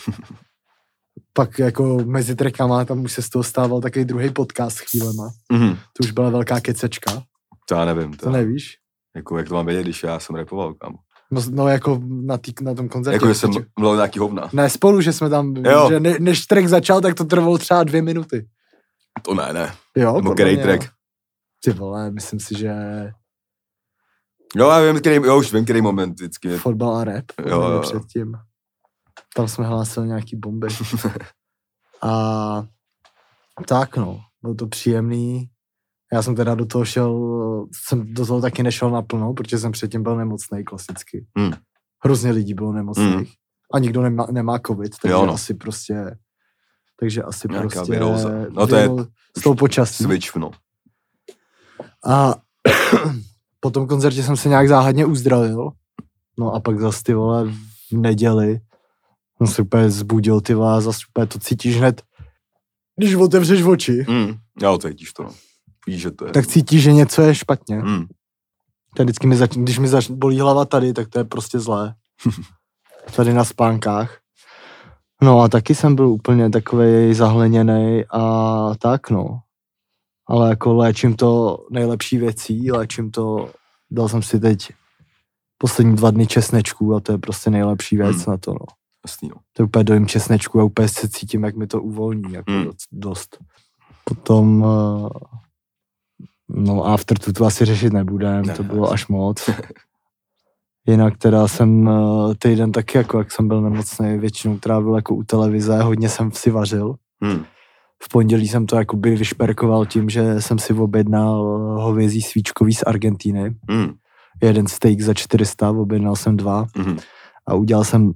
Pak 1.33 1.59
jako 1.59 1.99
mezi 2.05 2.37
trekama, 2.37 2.85
tam 2.85 3.01
už 3.05 3.13
se 3.13 3.23
z 3.23 3.29
toho 3.29 3.43
stával 3.43 3.81
takový 3.81 4.05
druhý 4.05 4.31
podcast 4.31 4.79
chvílema. 4.79 5.31
Mm. 5.53 5.75
To 5.75 6.01
už 6.05 6.11
byla 6.11 6.31
velká 6.31 6.61
kecečka, 6.61 7.23
To 7.69 7.75
já 7.75 7.85
nevím, 7.85 8.13
to, 8.13 8.27
to 8.27 8.31
nevíš? 8.31 8.77
jako, 9.17 9.39
jak 9.39 9.49
to 9.49 9.55
mám 9.55 9.67
vědět, 9.67 9.83
když 9.83 10.03
já 10.03 10.19
jsem 10.19 10.37
repoval, 10.37 10.75
kámo. 10.75 10.99
No, 11.31 11.43
no 11.51 11.69
jako 11.69 12.01
na, 12.05 12.39
tý, 12.39 12.53
na 12.61 12.75
tom 12.75 12.89
koncertě. 12.89 13.15
Jako, 13.17 13.29
že 13.29 13.35
jsem 13.35 13.51
mluvil 13.79 13.97
nějaký 13.97 14.19
hovna. 14.19 14.49
Ne, 14.53 14.71
spolu, 14.71 15.01
že 15.01 15.13
jsme 15.13 15.31
tam, 15.31 15.57
Jo. 15.57 15.89
že 15.91 16.01
ne, 16.01 16.17
než 16.21 16.47
track 16.47 16.67
začal, 16.67 17.01
tak 17.01 17.15
to 17.15 17.25
trvalo 17.25 17.59
třeba 17.59 17.85
dvě 17.85 18.03
minuty. 18.03 18.49
To 19.23 19.35
ne, 19.35 19.53
ne. 19.53 19.73
Jo, 19.97 20.17
Nebo 20.17 20.35
který 20.35 20.57
track? 20.57 20.91
Ty 21.65 21.71
vole, 21.71 22.11
myslím 22.11 22.41
si, 22.41 22.59
že 22.59 22.73
Jo, 24.57 24.71
já 24.71 24.81
vím, 24.81 25.01
který, 25.01 25.17
jo, 25.17 25.39
už 25.39 25.53
vím, 25.53 25.65
který 25.65 25.83
moment 25.83 26.13
vždycky. 26.13 26.57
fotbal 26.59 26.97
a 26.97 27.05
rap, 27.05 27.25
Jo, 27.47 27.63
jo, 27.63 27.81
předtím. 27.81 28.35
Tam 29.35 29.49
jsme 29.49 29.67
hlásili 29.67 30.07
nějaký 30.07 30.37
bomby. 30.37 30.69
A 32.03 32.65
tak 33.67 33.97
no, 33.97 34.21
bylo 34.43 34.55
to 34.55 34.67
příjemný. 34.67 35.49
Já 36.13 36.23
jsem 36.23 36.37
teda 36.37 36.55
do 36.55 36.67
toho 36.67 36.85
šel, 36.85 37.67
jsem 37.87 38.15
do 38.15 38.27
toho 38.27 38.41
taky 38.41 38.63
nešel 38.63 38.91
naplno, 38.91 39.35
protože 39.35 39.59
jsem 39.59 39.73
předtím 39.73 40.03
byl 40.03 40.17
nemocný 40.17 40.65
klasicky. 40.65 41.27
Hmm. 41.39 41.53
Hrozně 42.05 42.31
lidí 42.31 42.55
bylo 42.55 42.73
nemocných. 42.73 43.15
Hmm. 43.15 43.27
A 43.75 43.79
nikdo 43.79 44.03
nemá, 44.03 44.27
nemá 44.31 44.59
covid, 44.67 44.99
takže 45.03 45.13
Jo, 45.13 45.27
no. 45.27 45.33
asi 45.33 45.55
prostě 45.55 46.17
takže 47.01 47.23
asi 47.23 47.49
Nějaká 47.51 47.69
prostě 47.69 47.93
viróza. 47.93 48.31
No 48.51 48.67
to 48.67 48.77
je 48.77 48.89
s 49.39 49.43
tou 49.43 49.55
počasí. 49.55 50.05
Switch, 50.05 50.37
no. 50.37 50.51
A 52.07 52.35
po 53.67 53.71
tom 53.71 53.87
koncertě 53.87 54.23
jsem 54.23 54.37
se 54.37 54.49
nějak 54.49 54.69
záhadně 54.69 55.07
uzdravil. 55.07 55.71
No 56.39 56.55
a 56.55 56.61
pak 56.61 56.81
zase 56.81 57.03
ty 57.03 57.15
vole 57.15 57.45
v 57.93 57.93
neděli 57.93 58.61
jsem 59.39 59.47
se 59.47 59.63
úplně 59.63 59.91
zbudil 59.91 60.41
ty 60.41 60.55
vole 60.55 60.77
a 60.77 60.81
zase 60.81 60.99
úplně 61.11 61.27
to 61.27 61.39
cítíš 61.39 61.77
hned, 61.79 62.03
když 62.97 63.15
otevřeš 63.15 63.63
oči, 63.63 64.05
Mm. 64.09 64.35
Jo, 64.63 64.79
cítíš 64.79 65.13
to, 65.13 65.23
no. 65.23 65.31
Víš, 65.87 66.01
že 66.03 66.11
to 66.11 66.27
je. 66.27 66.33
tak 66.33 66.47
cítíš, 66.47 66.83
že 66.83 66.93
něco 66.93 67.23
je 67.23 67.35
špatně. 67.35 67.77
Mm. 67.79 68.05
To 68.97 69.03
vždycky 69.03 69.27
mi 69.27 69.37
zač- 69.37 69.57
když 69.57 69.79
mi 69.79 69.89
zač- 69.89 70.11
bolí 70.11 70.41
hlava 70.41 70.65
tady, 70.65 70.93
tak 70.93 71.09
to 71.09 71.19
je 71.19 71.25
prostě 71.25 71.59
zlé. 71.59 71.95
tady 73.17 73.33
na 73.35 73.45
spánkách. 73.45 74.19
No 75.23 75.41
a 75.41 75.49
taky 75.49 75.75
jsem 75.75 75.95
byl 75.95 76.07
úplně 76.09 76.51
takový 76.51 77.15
zahleněný 77.15 78.05
a 78.11 78.71
tak 78.79 79.11
no. 79.11 79.41
Ale 80.29 80.51
jako 80.51 80.75
léčím 80.75 81.17
to 81.17 81.59
nejlepší 81.71 82.19
věcí, 82.19 82.71
léčím 82.73 83.11
to, 83.11 83.51
dal 83.91 84.09
jsem 84.09 84.23
si 84.23 84.41
teď 84.41 84.73
poslední 85.59 85.97
dva 85.97 86.11
dny 86.11 86.27
česnečku 86.27 86.95
a 86.95 87.01
to 87.01 87.13
je 87.13 87.19
prostě 87.19 87.51
nejlepší 87.51 87.97
věc 87.97 88.17
Hmm. 88.17 88.25
na 88.29 88.37
to 88.37 88.53
no. 88.53 88.67
Jasný, 89.07 89.29
no. 89.29 89.35
To 89.53 89.63
je 89.63 89.67
úplně 89.67 89.85
dojím 89.85 90.07
česnečku 90.07 90.61
a 90.61 90.65
úplně 90.65 90.89
se 90.89 91.09
cítím, 91.09 91.45
jak 91.45 91.57
mi 91.57 91.67
to 91.67 91.83
uvolní, 91.83 92.33
jako 92.33 92.51
Hmm. 92.53 92.67
dost. 92.93 93.39
Potom, 94.05 94.65
eh, 94.67 95.09
no 96.49 96.85
after 96.85 97.19
to, 97.19 97.33
to 97.33 97.45
asi 97.45 97.65
řešit 97.65 97.93
nebudem, 97.93 98.47
Ne, 98.47 98.55
to 98.55 98.63
ne, 98.63 98.69
bylo 98.69 98.85
asi. 98.87 98.95
až 98.95 99.09
moc. 99.09 99.51
Jinak 100.89 101.19
teda 101.19 101.49
jsem 101.49 101.89
eh, 101.89 102.35
týden 102.39 102.73
taky, 102.73 102.99
jako 102.99 103.19
jak 103.19 103.33
jsem 103.33 103.49
byl 103.49 103.61
nemocný, 103.61 104.19
většinou 104.19 104.59
trávil 104.59 104.95
jako 104.95 105.15
u 105.15 105.23
televize, 105.23 105.83
hodně 105.83 106.09
jsem 106.09 106.33
si 106.33 106.51
vařil. 106.51 106.95
Mm. 107.21 107.45
V 108.07 108.09
pondělí 108.09 108.49
jsem 108.49 108.67
to 108.67 108.77
jakoby 108.77 109.17
vyšperkoval 109.17 109.87
tím, 109.87 110.09
že 110.11 110.41
jsem 110.41 110.59
si 110.59 110.73
objednal 110.75 111.43
hovězí 111.81 112.23
svíčkový 112.23 112.75
z 112.75 112.83
Argentíny. 112.87 113.55
Mm. 113.71 113.93
Jeden 114.43 114.67
steak 114.67 115.01
za 115.01 115.15
400, 115.15 115.71
objednal 115.71 116.17
jsem 116.17 116.37
dva 116.37 116.67
Mm. 116.77 116.97
a 117.49 117.55
udělal 117.55 117.85
jsem 117.85 118.13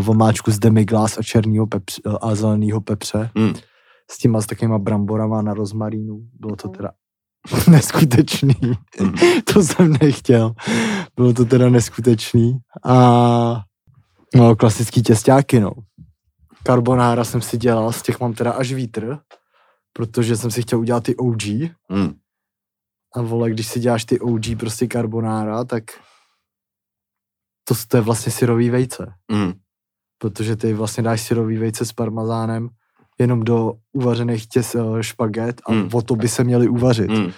vomáčku 0.00 0.50
z 0.50 0.58
demiglas 0.58 1.18
a 1.18 1.22
černýho 1.22 1.66
pepř, 1.66 2.00
uh, 2.06 2.16
a 2.20 2.34
zeleného 2.34 2.80
pepře 2.80 3.30
Mm. 3.34 3.52
s 4.10 4.18
těma 4.18 4.40
s 4.40 4.46
takovýma 4.46 4.78
bramborama 4.78 5.42
na 5.42 5.54
rozmarínu. 5.54 6.20
Bylo 6.40 6.56
to 6.56 6.68
teda 6.68 6.90
neskutečný. 7.70 8.54
Mm. 9.00 9.12
to 9.54 9.62
jsem 9.62 9.92
nechtěl. 10.02 10.52
Bylo 11.16 11.32
to 11.32 11.44
teda 11.44 11.68
neskutečný. 11.68 12.58
A 12.84 13.60
no, 14.34 14.56
klasický 14.56 15.02
těstáky, 15.02 15.60
no. 15.60 15.72
Carbonara 16.68 17.24
jsem 17.24 17.42
si 17.42 17.58
dělal, 17.58 17.92
z 17.92 18.02
těch 18.02 18.20
mám 18.20 18.32
teda 18.34 18.52
až 18.52 18.72
vítr, 18.72 19.18
protože 19.92 20.36
jsem 20.36 20.50
si 20.50 20.62
chtěl 20.62 20.78
udělat 20.78 21.04
ty 21.04 21.16
OG. 21.16 21.42
Mm. 21.88 22.14
A 23.14 23.22
vole, 23.22 23.50
když 23.50 23.66
si 23.66 23.80
děláš 23.80 24.04
ty 24.04 24.20
OG 24.20 24.42
prostě 24.58 24.88
carbonara, 24.92 25.64
tak 25.64 25.84
to, 27.64 27.74
to 27.88 27.96
je 27.96 28.00
vlastně 28.00 28.32
syrový 28.32 28.70
vejce. 28.70 29.14
Mm. 29.32 29.52
Protože 30.18 30.56
ty 30.56 30.72
vlastně 30.74 31.02
dáš 31.02 31.22
syrový 31.22 31.56
vejce 31.56 31.84
s 31.84 31.92
parmazánem 31.92 32.68
jenom 33.18 33.42
do 33.44 33.72
uvařených 33.92 34.48
těs 34.48 34.74
eh, 34.74 35.02
špaget 35.02 35.60
a 35.66 35.72
Mm. 35.72 35.88
o 35.92 36.02
to 36.02 36.16
by 36.16 36.28
se 36.28 36.44
měli 36.44 36.68
uvařit. 36.68 37.10
Mm. 37.10 37.32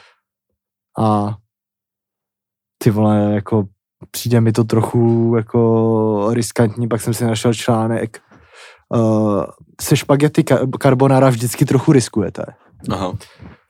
A 0.99 1.37
ty 2.83 2.91
vole, 2.91 3.33
jako 3.35 3.69
přijde 4.11 4.41
mi 4.41 4.53
to 4.53 4.65
trochu 4.65 5.33
jako 5.37 6.35
riskantní, 6.35 6.89
pak 6.89 7.01
jsem 7.01 7.15
si 7.15 7.25
našel 7.25 7.55
článek, 7.55 8.23
uh, 8.95 9.45
se 9.81 9.97
špagety 9.97 10.45
carbonara 10.83 11.29
vždycky 11.29 11.65
trochu 11.65 11.93
riskujete. 11.93 12.45
Aha. 12.91 13.13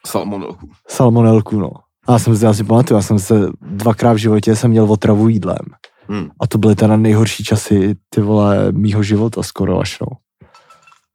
Salmonelku. 0.07 0.71
Salmonelku, 0.89 1.59
no. 1.61 1.71
A 2.09 2.12
já 2.12 2.19
jsem 2.19 2.37
si, 2.37 2.45
já 2.45 2.55
si 2.55 2.65
pamatuju, 2.65 2.99
já 2.99 3.03
jsem 3.03 3.19
se 3.19 3.35
dvakrát 3.61 4.12
v 4.12 4.17
životě 4.17 4.57
jsem 4.57 4.71
měl 4.71 4.93
otravu 4.93 5.29
jídlem. 5.29 5.67
Mm. 6.09 6.31
A 6.41 6.47
to 6.47 6.59
byly 6.59 6.75
teda 6.75 6.97
nejhorší 6.97 7.45
časy, 7.45 7.97
ty 8.09 8.21
vole, 8.21 8.73
mýho 8.73 9.03
života 9.03 9.43
skoro 9.43 9.81
až, 9.81 9.99
no. 10.00 10.07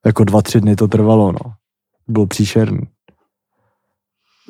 Jako 0.05 0.23
dva, 0.23 0.41
tři 0.41 0.61
dny 0.61 0.75
to 0.75 0.87
trvalo, 0.87 1.31
no. 1.31 1.53
Bylo 2.07 2.27
příšerný. 2.27 2.81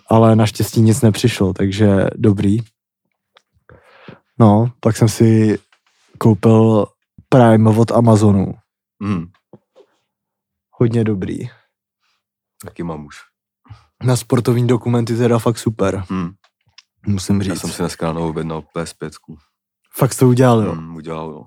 ale 0.10 0.36
naštěstí 0.36 0.82
nic 0.82 1.02
nepřišlo, 1.02 1.54
takže 1.54 2.08
dobrý. 2.16 2.60
No, 4.40 4.72
pak 4.80 4.98
jsem 4.98 5.10
si 5.10 5.60
koupil 6.18 6.86
Prime 7.30 7.70
od 7.70 7.92
Amazonu. 7.92 8.54
Hmm, 9.04 9.26
Hodně 10.77 11.03
dobrý. 11.03 11.50
taky 12.63 12.84
mám 12.84 13.05
už. 13.05 13.15
Na 14.03 14.15
sportovní 14.15 14.67
dokumenty 14.67 15.17
teda 15.17 15.39
fakt 15.39 15.58
super, 15.58 16.03
Hmm. 16.10 16.29
musím 17.08 17.41
Já 17.41 17.44
říct. 17.44 17.62
jsem 17.62 17.70
si 17.70 17.82
dneska 17.82 18.05
ráno 18.05 18.27
objednal 18.29 18.62
PS5. 18.75 19.10
Fakt 19.96 20.15
to 20.15 20.27
udělal, 20.27 20.62
jo. 20.63 20.72
Hmm, 20.72 20.96
udělal, 20.96 21.32
no. 21.32 21.44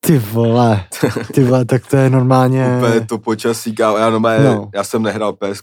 Ty 0.00 0.18
vole, 0.18 0.86
ty 1.34 1.44
vole, 1.44 1.64
tak 1.64 1.86
to 1.86 1.96
je 1.96 2.10
normálně... 2.10 2.66
Úplně 2.78 3.00
to 3.06 3.18
počasí, 3.18 3.74
kámo. 3.74 3.96
Já, 3.96 4.10
normálně, 4.10 4.44
No. 4.44 4.70
já 4.74 4.84
jsem 4.84 5.02
nehrál 5.02 5.32
PS 5.32 5.62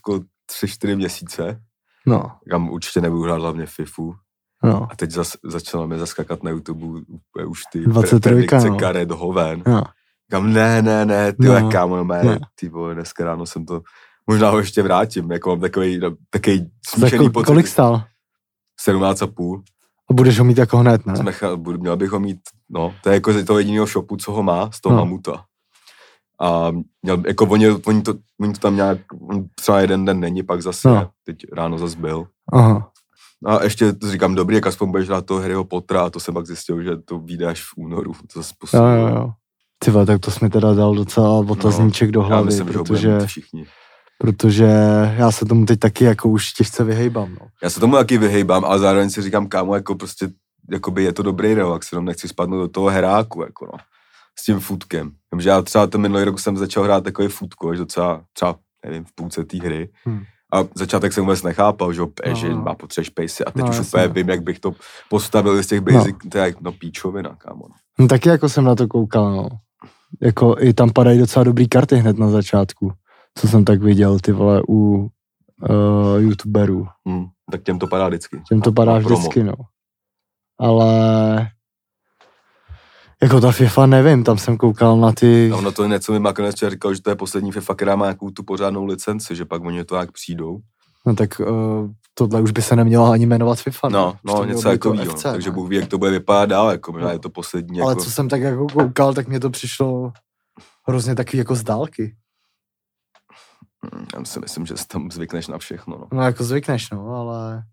3-4 0.64 0.96
měsíce. 0.96 1.62
No, 2.06 2.32
Kam 2.50 2.70
určitě 2.70 3.02
nebudu 3.02 3.24
hrát 3.24 3.42
hlavně 3.42 3.66
FIFU. 3.66 4.16
no, 4.64 4.88
A 4.92 4.96
teď 4.96 5.12
zas, 5.12 5.38
začala 5.44 5.86
mi 5.86 6.00
zaskakat 6.00 6.44
na 6.44 6.52
YouTube 6.52 6.86
už 7.48 7.62
ty 7.72 7.80
23, 7.86 8.30
predikce 8.30 8.70
no. 8.70 8.78
karet 8.78 9.12
hoven. 9.12 9.64
no. 9.68 9.84
Kam 10.32 10.54
ne, 10.54 10.82
ne, 10.82 11.06
ne, 11.06 11.34
ty 11.34 11.46
No, 11.48 11.60
no, 11.60 11.70
kámo, 11.72 11.96
no, 11.98 12.04
ne. 12.04 12.24
ne. 12.24 12.40
ty 12.60 12.70
vole, 12.70 12.94
dneska 12.96 13.26
ráno 13.26 13.46
jsem 13.46 13.66
to, 13.66 13.82
možná 14.28 14.50
ho 14.50 14.58
ještě 14.58 14.82
vrátím, 14.84 15.32
jako 15.32 15.50
mám 15.50 15.60
takový, 15.60 16.02
takový 16.30 16.72
smíšený 16.88 17.26
Za 17.26 17.32
pocit. 17.32 17.46
kolik 17.46 17.68
stál? 17.68 18.04
17,5. 18.88 19.62
A 20.10 20.14
budeš 20.14 20.40
ho 20.40 20.46
mít 20.46 20.58
jako 20.58 20.78
hned, 20.78 21.06
ne? 21.06 21.14
Budu, 21.56 21.78
měl 21.80 21.98
bych 21.98 22.10
ho 22.12 22.20
mít, 22.20 22.40
no, 22.70 22.94
to 23.04 23.10
je 23.10 23.14
jako 23.14 23.34
z 23.34 23.46
toho 23.46 23.60
jediného 23.60 23.86
shopu, 23.86 24.18
co 24.18 24.32
ho 24.32 24.44
má, 24.44 24.72
z 24.72 24.82
toho 24.82 24.94
No. 24.96 25.00
no. 25.00 25.06
mamuta. 25.06 25.44
A 26.42 26.72
měl, 27.04 27.24
jako 27.28 27.46
oni, 27.46 27.70
oni, 27.70 28.02
to, 28.02 28.14
oni 28.42 28.54
to 28.54 28.60
tam 28.60 28.76
nějak, 28.76 28.98
on 29.30 29.46
třeba 29.56 29.80
jeden 29.82 30.06
den 30.06 30.20
není, 30.20 30.44
pak 30.44 30.62
zase, 30.62 30.88
No. 30.88 30.96
no. 30.96 31.10
teď 31.24 31.38
ráno 31.54 31.78
zase 31.78 31.98
byl. 31.98 32.28
Aha. 32.54 32.92
A 33.46 33.64
ještě 33.64 33.94
to 33.94 34.12
říkám, 34.12 34.36
dobrý, 34.36 34.56
jak 34.56 34.68
aspoň 34.68 34.92
budeš 34.92 35.08
hrát 35.08 35.26
toho 35.26 35.40
Harryho 35.42 35.64
Pottera, 35.64 36.02
a 36.02 36.10
to 36.10 36.20
jsem 36.20 36.34
pak 36.34 36.46
zjistil, 36.46 36.84
že 36.84 36.98
to 36.98 37.20
vyjde 37.20 37.46
až 37.48 37.62
v 37.64 37.74
únoru. 37.78 38.14
To 38.34 38.40
zase 38.40 38.54
Jo, 38.74 38.84
jo, 38.86 39.08
jo. 39.08 39.32
Ty 39.86 39.92
tak 40.06 40.20
to 40.20 40.32
jsi 40.32 40.40
mi 40.46 40.50
teda 40.50 40.74
dal 40.74 40.96
docela 40.96 41.30
otazníček 41.30 42.12
do 42.12 42.22
Já 42.22 42.28
hlavy, 42.28 42.46
myslím, 42.46 42.68
protože, 42.68 43.20
všichni. 43.26 43.66
protože 44.18 44.66
já 45.18 45.32
se 45.32 45.46
tomu 45.46 45.66
teď 45.66 45.80
taky 45.80 46.04
jako 46.04 46.30
už 46.30 46.54
těžce 46.54 46.84
vyhejbám, 46.84 47.30
no. 47.40 47.48
Já 47.64 47.70
se 47.70 47.80
tomu 47.80 47.96
taky 47.96 48.18
vyhejbám, 48.18 48.66
ale 48.66 48.80
zároveň 48.80 49.10
si 49.10 49.22
říkám, 49.22 49.48
kámo, 49.48 49.76
jako 49.76 49.96
prostě, 49.96 50.30
jakoby 50.72 51.04
je 51.04 51.14
to 51.14 51.24
dobrý 51.24 51.54
relax, 51.54 51.92
jenom 51.92 52.06
nechci 52.06 52.28
spadnout 52.28 52.62
do 52.62 52.68
toho 52.68 52.88
heráku, 52.90 53.42
jako 53.42 53.66
no, 53.66 53.78
s 54.40 54.46
tím 54.46 54.60
futkem. 54.60 55.12
Vím, 55.34 55.42
že 55.42 55.50
já 55.50 55.62
třeba 55.62 55.88
ten 55.88 56.02
minulý 56.02 56.24
rok 56.24 56.40
jsem 56.40 56.58
začal 56.58 56.84
hrát 56.84 57.04
takový 57.04 57.28
futko, 57.28 57.70
až 57.70 57.78
docela, 57.78 58.24
třeba, 58.34 58.56
nevím, 58.86 59.06
v 59.06 59.16
půlce 59.16 59.44
té 59.44 59.58
hry. 59.58 59.90
Hmm. 60.06 60.24
A 60.54 60.58
začátek 60.76 61.14
jsem 61.14 61.24
vůbec 61.24 61.44
nechápal, 61.44 61.94
že, 61.94 62.02
jo, 62.02 62.08
No, 62.30 62.36
že 62.36 62.50
no. 62.50 62.62
má 62.62 62.76
potřebuješ 62.76 63.10
pejsy 63.10 63.46
a 63.46 63.52
teď 63.52 63.64
No, 63.64 63.70
už 63.70 63.80
úplně 63.80 64.08
vím, 64.08 64.30
jak 64.30 64.44
bych 64.44 64.60
to 64.60 64.72
postavil 65.10 65.64
z 65.64 65.68
těch 65.68 65.82
basic, 65.82 66.16
to 66.32 66.38
je 66.38 66.56
no 66.62 66.72
píčovina, 66.72 67.36
kámo. 67.36 67.66
No. 67.70 67.76
No 68.00 68.08
taky 68.08 68.30
jako 68.30 68.50
jsem 68.50 68.64
na 68.64 68.76
to 68.76 68.88
koukal, 68.88 69.32
no. 69.32 69.50
Jako 70.22 70.56
i 70.60 70.74
tam 70.74 70.90
padají 70.90 71.20
docela 71.20 71.44
dobrý 71.44 71.68
karty 71.68 71.96
hned 71.96 72.18
na 72.18 72.30
začátku, 72.30 72.92
co 73.38 73.48
jsem 73.48 73.66
tak 73.66 73.82
viděl, 73.82 74.20
ty 74.20 74.32
vole, 74.32 74.62
u 74.70 75.10
uh, 75.70 76.18
youtuberů. 76.18 76.88
Hmm, 77.08 77.26
tak 77.52 77.64
těm 77.64 77.80
to 77.80 77.88
padá 77.88 78.08
vždycky. 78.08 78.42
Těm 78.50 78.62
to 78.62 78.70
Na- 78.70 78.74
padá 78.74 78.94
na 78.94 79.00
vždycky, 79.00 79.44
no. 79.44 79.54
Ale 80.60 81.52
jako 83.24 83.42
ta 83.42 83.52
FIFA 83.52 83.86
nevím, 83.86 84.24
tam 84.24 84.38
jsem 84.38 84.58
koukal 84.58 84.98
na 84.98 85.12
ty... 85.12 85.52
A 85.54 85.58
ono 85.58 85.72
to 85.72 85.86
něco 85.86 86.12
mi 86.12 86.20
nakonec 86.20 86.56
říkal, 86.68 86.94
že 86.94 87.02
to 87.02 87.10
je 87.10 87.16
poslední 87.16 87.52
FIFA, 87.52 87.76
která 87.76 87.96
má 87.96 88.06
nějakou 88.06 88.30
tu 88.30 88.44
pořádnou 88.44 88.86
licenci, 88.86 89.36
že 89.36 89.46
pak 89.46 89.64
oni 89.66 89.84
to 89.84 89.96
jak 89.96 90.12
přijdou. 90.12 90.60
No 91.06 91.16
tak 91.16 91.40
uh, 91.40 91.92
tohle 92.14 92.42
už 92.42 92.52
by 92.52 92.62
se 92.62 92.76
nemělo 92.76 93.12
ani 93.12 93.26
jmenovat 93.26 93.60
FIFA. 93.60 93.90
No, 93.90 94.18
no, 94.24 94.46
něco 94.46 94.70
jako 94.70 94.94
to 94.94 95.06
FC, 95.06 95.24
takže 95.24 95.50
ne? 95.50 95.56
Bůh 95.56 95.70
ví, 95.70 95.76
jak 95.76 95.90
to 95.90 95.98
bude 95.98 96.12
vypadat 96.12 96.46
dál, 96.46 96.72
jako 96.72 96.92
možná 96.92 97.08
No. 97.08 97.14
je 97.14 97.20
to 97.20 97.30
poslední, 97.30 97.82
Ale 97.82 97.92
jako, 97.92 98.04
co 98.04 98.12
jsem 98.12 98.30
tak 98.30 98.42
jako 98.42 98.68
koukal, 98.68 99.14
tak 99.14 99.28
mě 99.28 99.40
to 99.40 99.50
přišlo 99.50 100.14
hrozně 100.88 101.16
takový 101.16 101.38
jako 101.38 101.56
z 101.56 101.64
dálky. 101.64 102.16
Já 104.18 104.26
si 104.26 104.40
myslím, 104.40 104.66
že 104.66 104.78
si 104.78 104.88
tam 104.88 105.12
zvykneš 105.12 105.48
na 105.48 105.58
všechno, 105.58 105.98
no. 105.98 106.08
No 106.14 106.22
jako 106.22 106.44
zvykneš, 106.44 106.90
no, 106.92 107.10
ale 107.10 107.64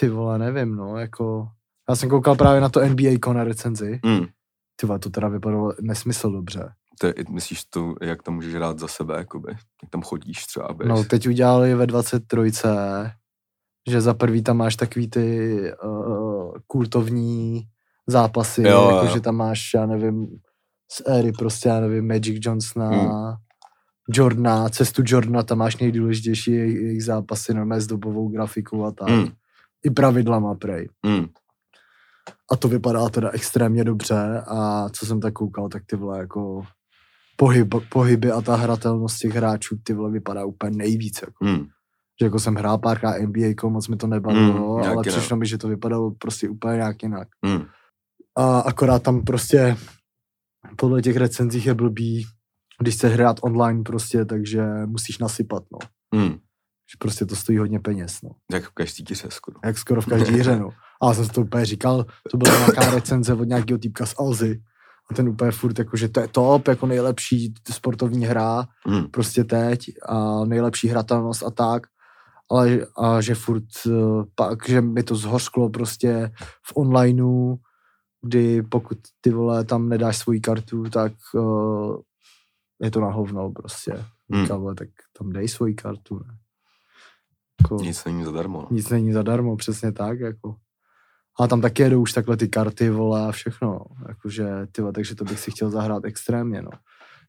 ty 0.00 0.08
vole, 0.08 0.38
nevím, 0.38 0.76
no, 0.76 0.98
jako... 0.98 1.48
Já 1.88 1.96
jsem 1.96 2.08
koukal 2.08 2.36
právě 2.36 2.60
na 2.60 2.68
to 2.68 2.80
NBA 2.80 3.32
na 3.32 3.44
recenzi. 3.44 4.00
Mm. 4.04 4.26
Ty 4.76 4.86
vole, 4.86 4.98
to 4.98 5.10
teda 5.10 5.28
vypadalo 5.28 5.72
nesmysl 5.80 6.30
dobře. 6.30 6.72
To 7.00 7.12
myslíš 7.28 7.64
to, 7.64 7.94
jak 8.02 8.22
tam 8.22 8.34
můžeš 8.34 8.54
hrát 8.54 8.78
za 8.78 8.88
sebe, 8.88 9.16
jakoby, 9.16 9.48
jak 9.82 9.90
tam 9.90 10.02
chodíš 10.02 10.46
třeba, 10.46 10.72
bez... 10.74 10.88
No, 10.88 11.04
teď 11.04 11.28
udělali 11.28 11.74
ve 11.74 11.86
23, 11.86 12.36
že 13.88 14.00
za 14.00 14.14
prvý 14.14 14.42
tam 14.42 14.56
máš 14.56 14.76
takový 14.76 15.10
ty 15.10 15.56
uh, 15.84 16.52
kultovní 16.66 17.62
zápasy, 18.06 18.62
Jo, 18.62 18.90
jako 18.90 19.06
jo. 19.06 19.12
že 19.12 19.20
tam 19.20 19.36
máš, 19.36 19.74
já 19.74 19.86
nevím, 19.86 20.26
z 20.92 21.02
éry 21.06 21.32
prostě, 21.32 21.68
já 21.68 21.80
nevím, 21.80 22.08
Magic 22.08 22.46
Johnsona, 22.46 22.88
Hmm. 22.88 23.34
Jordana, 24.08 24.68
cestu 24.68 25.02
Jordana, 25.06 25.42
tam 25.42 25.58
máš 25.58 25.76
nejdůležitější 25.76 26.52
jejich, 26.52 26.76
jejich 26.76 27.04
zápasy, 27.04 27.54
normálně 27.54 27.82
s 27.82 27.86
dobovou 27.86 28.28
grafikou 28.28 28.84
a 28.84 28.92
tak. 28.92 29.08
Mm. 29.08 29.28
I 29.84 29.90
pravidlama, 29.90 30.54
prej. 30.54 30.88
Mm. 31.06 31.26
A 32.52 32.56
to 32.56 32.68
vypadá 32.68 33.08
teda 33.08 33.30
extrémně 33.30 33.84
dobře 33.84 34.42
a 34.46 34.88
co 34.88 35.06
jsem 35.06 35.20
tak 35.20 35.34
koukal, 35.34 35.68
tak 35.68 35.82
ty 35.86 35.96
vole 35.96 36.18
jako 36.18 36.62
pohyb, 37.40 37.74
pohyby 37.88 38.30
a 38.30 38.40
ta 38.40 38.56
hratelnost 38.56 39.18
těch 39.18 39.34
hráčů, 39.34 39.76
ty 39.82 39.94
vole 39.94 40.10
vypadá 40.10 40.44
úplně 40.44 40.76
nejvíc. 40.76 41.22
Jako. 41.22 41.44
Mm. 41.44 41.66
Že 42.20 42.26
jako 42.26 42.38
jsem 42.38 42.54
hrál 42.54 42.78
párkrát 42.78 43.18
NBA, 43.18 43.68
moc 43.68 43.88
mi 43.88 43.96
to 43.96 44.06
nebavilo, 44.06 44.78
Mm, 44.78 44.84
ale 44.84 45.02
přišlo 45.02 45.36
mi, 45.36 45.46
že 45.46 45.58
to 45.58 45.68
vypadalo 45.68 46.10
prostě 46.10 46.48
úplně 46.48 46.76
nějak 46.76 47.02
jinak. 47.02 47.28
Mm. 47.46 47.64
A 48.36 48.60
akorát 48.60 49.02
tam 49.02 49.24
prostě 49.24 49.76
podle 50.76 51.02
těch 51.02 51.16
recenzích 51.16 51.66
je 51.66 51.74
blbý, 51.74 52.26
když 52.80 52.94
chceš 52.94 53.12
hrát 53.12 53.36
online 53.42 53.82
prostě, 53.82 54.24
takže 54.24 54.62
musíš 54.86 55.18
nasypat, 55.18 55.62
no. 55.72 55.78
Mm. 56.20 56.32
Že 56.90 56.96
prostě 56.98 57.26
to 57.26 57.36
stojí 57.36 57.58
hodně 57.58 57.80
peněz, 57.80 58.22
no. 58.22 58.30
Jak 58.52 58.64
v 58.64 58.70
každý 58.74 59.04
ti 59.04 59.14
se 59.14 59.30
skoro. 59.30 59.60
Jak 59.64 59.78
skoro 59.78 60.02
v 60.02 60.06
každé 60.06 60.32
hře, 60.32 60.56
no. 60.56 60.70
A 61.02 61.08
já 61.08 61.14
jsem 61.14 61.24
si 61.24 61.30
to 61.30 61.40
úplně 61.40 61.64
říkal, 61.64 62.06
to 62.30 62.36
byla 62.36 62.58
nějaká 62.58 62.90
recenze 62.94 63.34
od 63.34 63.44
nějakého 63.44 63.78
týpka 63.78 64.06
z 64.06 64.14
Alzy. 64.18 64.62
A 65.10 65.14
ten 65.14 65.28
úplně 65.28 65.50
furt 65.50 65.78
jako, 65.78 65.96
že 65.96 66.08
to 66.08 66.20
je 66.20 66.28
top, 66.28 66.68
jako 66.68 66.86
nejlepší 66.86 67.54
sportovní 67.70 68.26
hra, 68.26 68.68
Mm. 68.86 69.06
prostě 69.10 69.44
teď 69.44 69.80
a 70.08 70.44
nejlepší 70.44 70.88
hratelnost 70.88 71.42
a 71.42 71.50
tak. 71.50 71.82
Ale 72.50 72.86
a 72.96 73.20
že 73.20 73.34
furt 73.34 73.64
eh, 73.86 73.90
pak, 74.34 74.68
že 74.68 74.80
mi 74.80 75.02
to 75.02 75.16
zhořklo 75.16 75.70
prostě 75.70 76.32
v 76.66 76.72
onlineu, 76.76 77.56
kdy 78.22 78.62
pokud 78.62 78.98
ty 79.20 79.30
vole 79.30 79.64
tam 79.64 79.88
nedáš 79.88 80.16
svoji 80.18 80.40
kartu, 80.40 80.82
tak 80.90 81.12
uh, 81.34 81.96
je 82.82 82.90
to 82.90 83.00
na 83.00 83.10
hovno 83.10 83.50
prostě. 83.50 84.04
Hmm. 84.30 84.42
Říkám, 84.42 84.60
vole, 84.60 84.74
tak 84.74 84.88
tam 85.18 85.30
dej 85.32 85.48
svoji 85.48 85.74
kartu, 85.74 86.18
ne? 86.18 86.36
Jako, 87.62 87.74
Nic 87.76 88.04
není 88.04 88.24
zadarmo. 88.24 88.60
No. 88.60 88.68
nic 88.70 88.88
není 88.90 89.12
zadarmo, 89.12 89.56
přesně 89.56 89.92
tak, 89.92 90.20
jako. 90.20 90.56
A 91.40 91.46
tam 91.46 91.60
taky 91.60 91.82
jedou 91.82 92.00
už 92.02 92.12
takhle 92.12 92.36
ty 92.36 92.48
karty, 92.48 92.90
vole, 92.90 93.28
a 93.28 93.32
všechno, 93.32 93.68
no. 93.68 93.80
Jakože, 94.08 94.48
ty 94.72 94.82
vole, 94.82 94.92
takže 94.92 95.14
to 95.14 95.24
bych 95.24 95.40
si 95.40 95.50
chtěl 95.50 95.70
zahrát 95.70 96.04
extrémně, 96.04 96.62
no. 96.62 96.70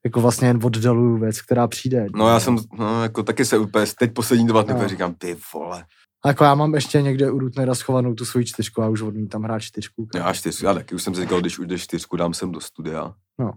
Jako 0.03 0.21
vlastně 0.21 0.47
jen 0.47 0.59
oddaluju 0.63 1.17
věc, 1.17 1.41
která 1.41 1.67
přijde. 1.67 2.05
No 2.15 2.27
já 2.27 2.39
jsem, 2.39 2.57
no 2.79 3.03
jako 3.03 3.23
taky 3.23 3.45
se 3.45 3.57
úplně, 3.57 3.85
teď 3.99 4.13
poslední 4.13 4.47
dva 4.47 4.61
dny 4.61 4.73
No. 4.73 4.87
říkám, 4.87 5.13
ty 5.13 5.37
vole. 5.53 5.85
A 6.23 6.27
jako 6.27 6.43
já 6.43 6.55
mám 6.55 6.75
ještě 6.75 7.01
někde 7.01 7.31
u 7.31 7.39
Rutnera 7.39 7.75
schovanou 7.75 8.13
tu 8.13 8.25
svoji 8.25 8.45
čtyřku 8.45 8.81
a 8.81 8.89
už 8.89 9.01
odmítám 9.01 9.43
hrát 9.43 9.59
čtyřku. 9.59 10.07
Já 10.15 10.33
čtyřku, 10.33 10.65
já 10.65 10.73
taky 10.73 10.95
už 10.95 11.03
jsem 11.03 11.15
si 11.15 11.21
říkal, 11.21 11.41
když 11.41 11.59
už 11.59 11.81
čtyřku, 11.81 12.15
dám 12.17 12.33
sem 12.33 12.51
do 12.51 12.61
studia. 12.61 13.13
No. 13.39 13.51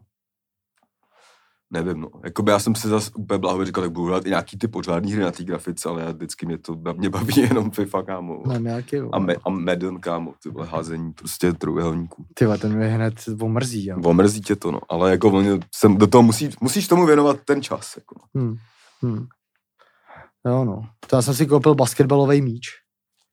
Nevím, 1.75 2.01
no. 2.01 2.09
Jakoby 2.25 2.51
já 2.53 2.59
jsem 2.59 2.75
si 2.75 2.89
zase 2.89 3.11
úplně 3.17 3.39
blahově 3.39 3.67
říkal, 3.67 3.85
tak 3.85 3.93
budu 3.93 4.07
hrát 4.07 4.27
i 4.27 4.29
nějaký 4.29 4.59
ty 4.59 4.69
pořádný 4.69 5.13
hry 5.13 5.23
na 5.23 5.31
té 5.31 5.45
grafice, 5.45 5.89
ale 5.89 6.03
já 6.03 6.11
vždycky 6.13 6.47
mě 6.47 6.59
to 6.59 6.77
mě 6.97 7.11
baví 7.11 7.35
jenom 7.41 7.71
FIFA, 7.71 8.03
kámo. 8.03 8.43
Ne, 8.47 8.59
nějaký, 8.59 8.97
A, 9.13 9.19
me, 9.19 9.35
a 9.45 9.51
Madden, 9.51 10.01
kámo, 10.01 10.35
ty 10.43 10.49
vole, 10.51 10.67
házení 10.67 11.13
prostě 11.13 11.53
trojúhelníků. 11.53 12.25
Ty 12.35 12.47
ten 12.61 12.77
mě 12.77 12.87
hned 12.87 13.15
omrzí, 13.41 13.87
jo. 13.87 13.97
Omrzí 14.05 14.41
tě 14.41 14.57
to, 14.57 14.71
no. 14.71 14.81
Ale 14.89 15.11
jako 15.11 15.29
oni, 15.31 15.61
jsem, 15.75 15.97
do 15.97 16.07
toho 16.07 16.23
musí, 16.23 16.51
musíš 16.61 16.89
tomu 16.89 17.07
věnovat 17.07 17.37
ten 17.45 17.63
čas, 17.63 17.97
jako. 17.97 18.15
Hmm. 18.35 18.57
Hmm. 19.03 19.27
Jo, 20.47 20.65
no. 20.65 20.83
To 21.07 21.17
já 21.17 21.23
jsem 21.23 21.35
si 21.35 21.47
koupil 21.47 21.75
basketbalový 21.75 22.43
míč 22.43 22.67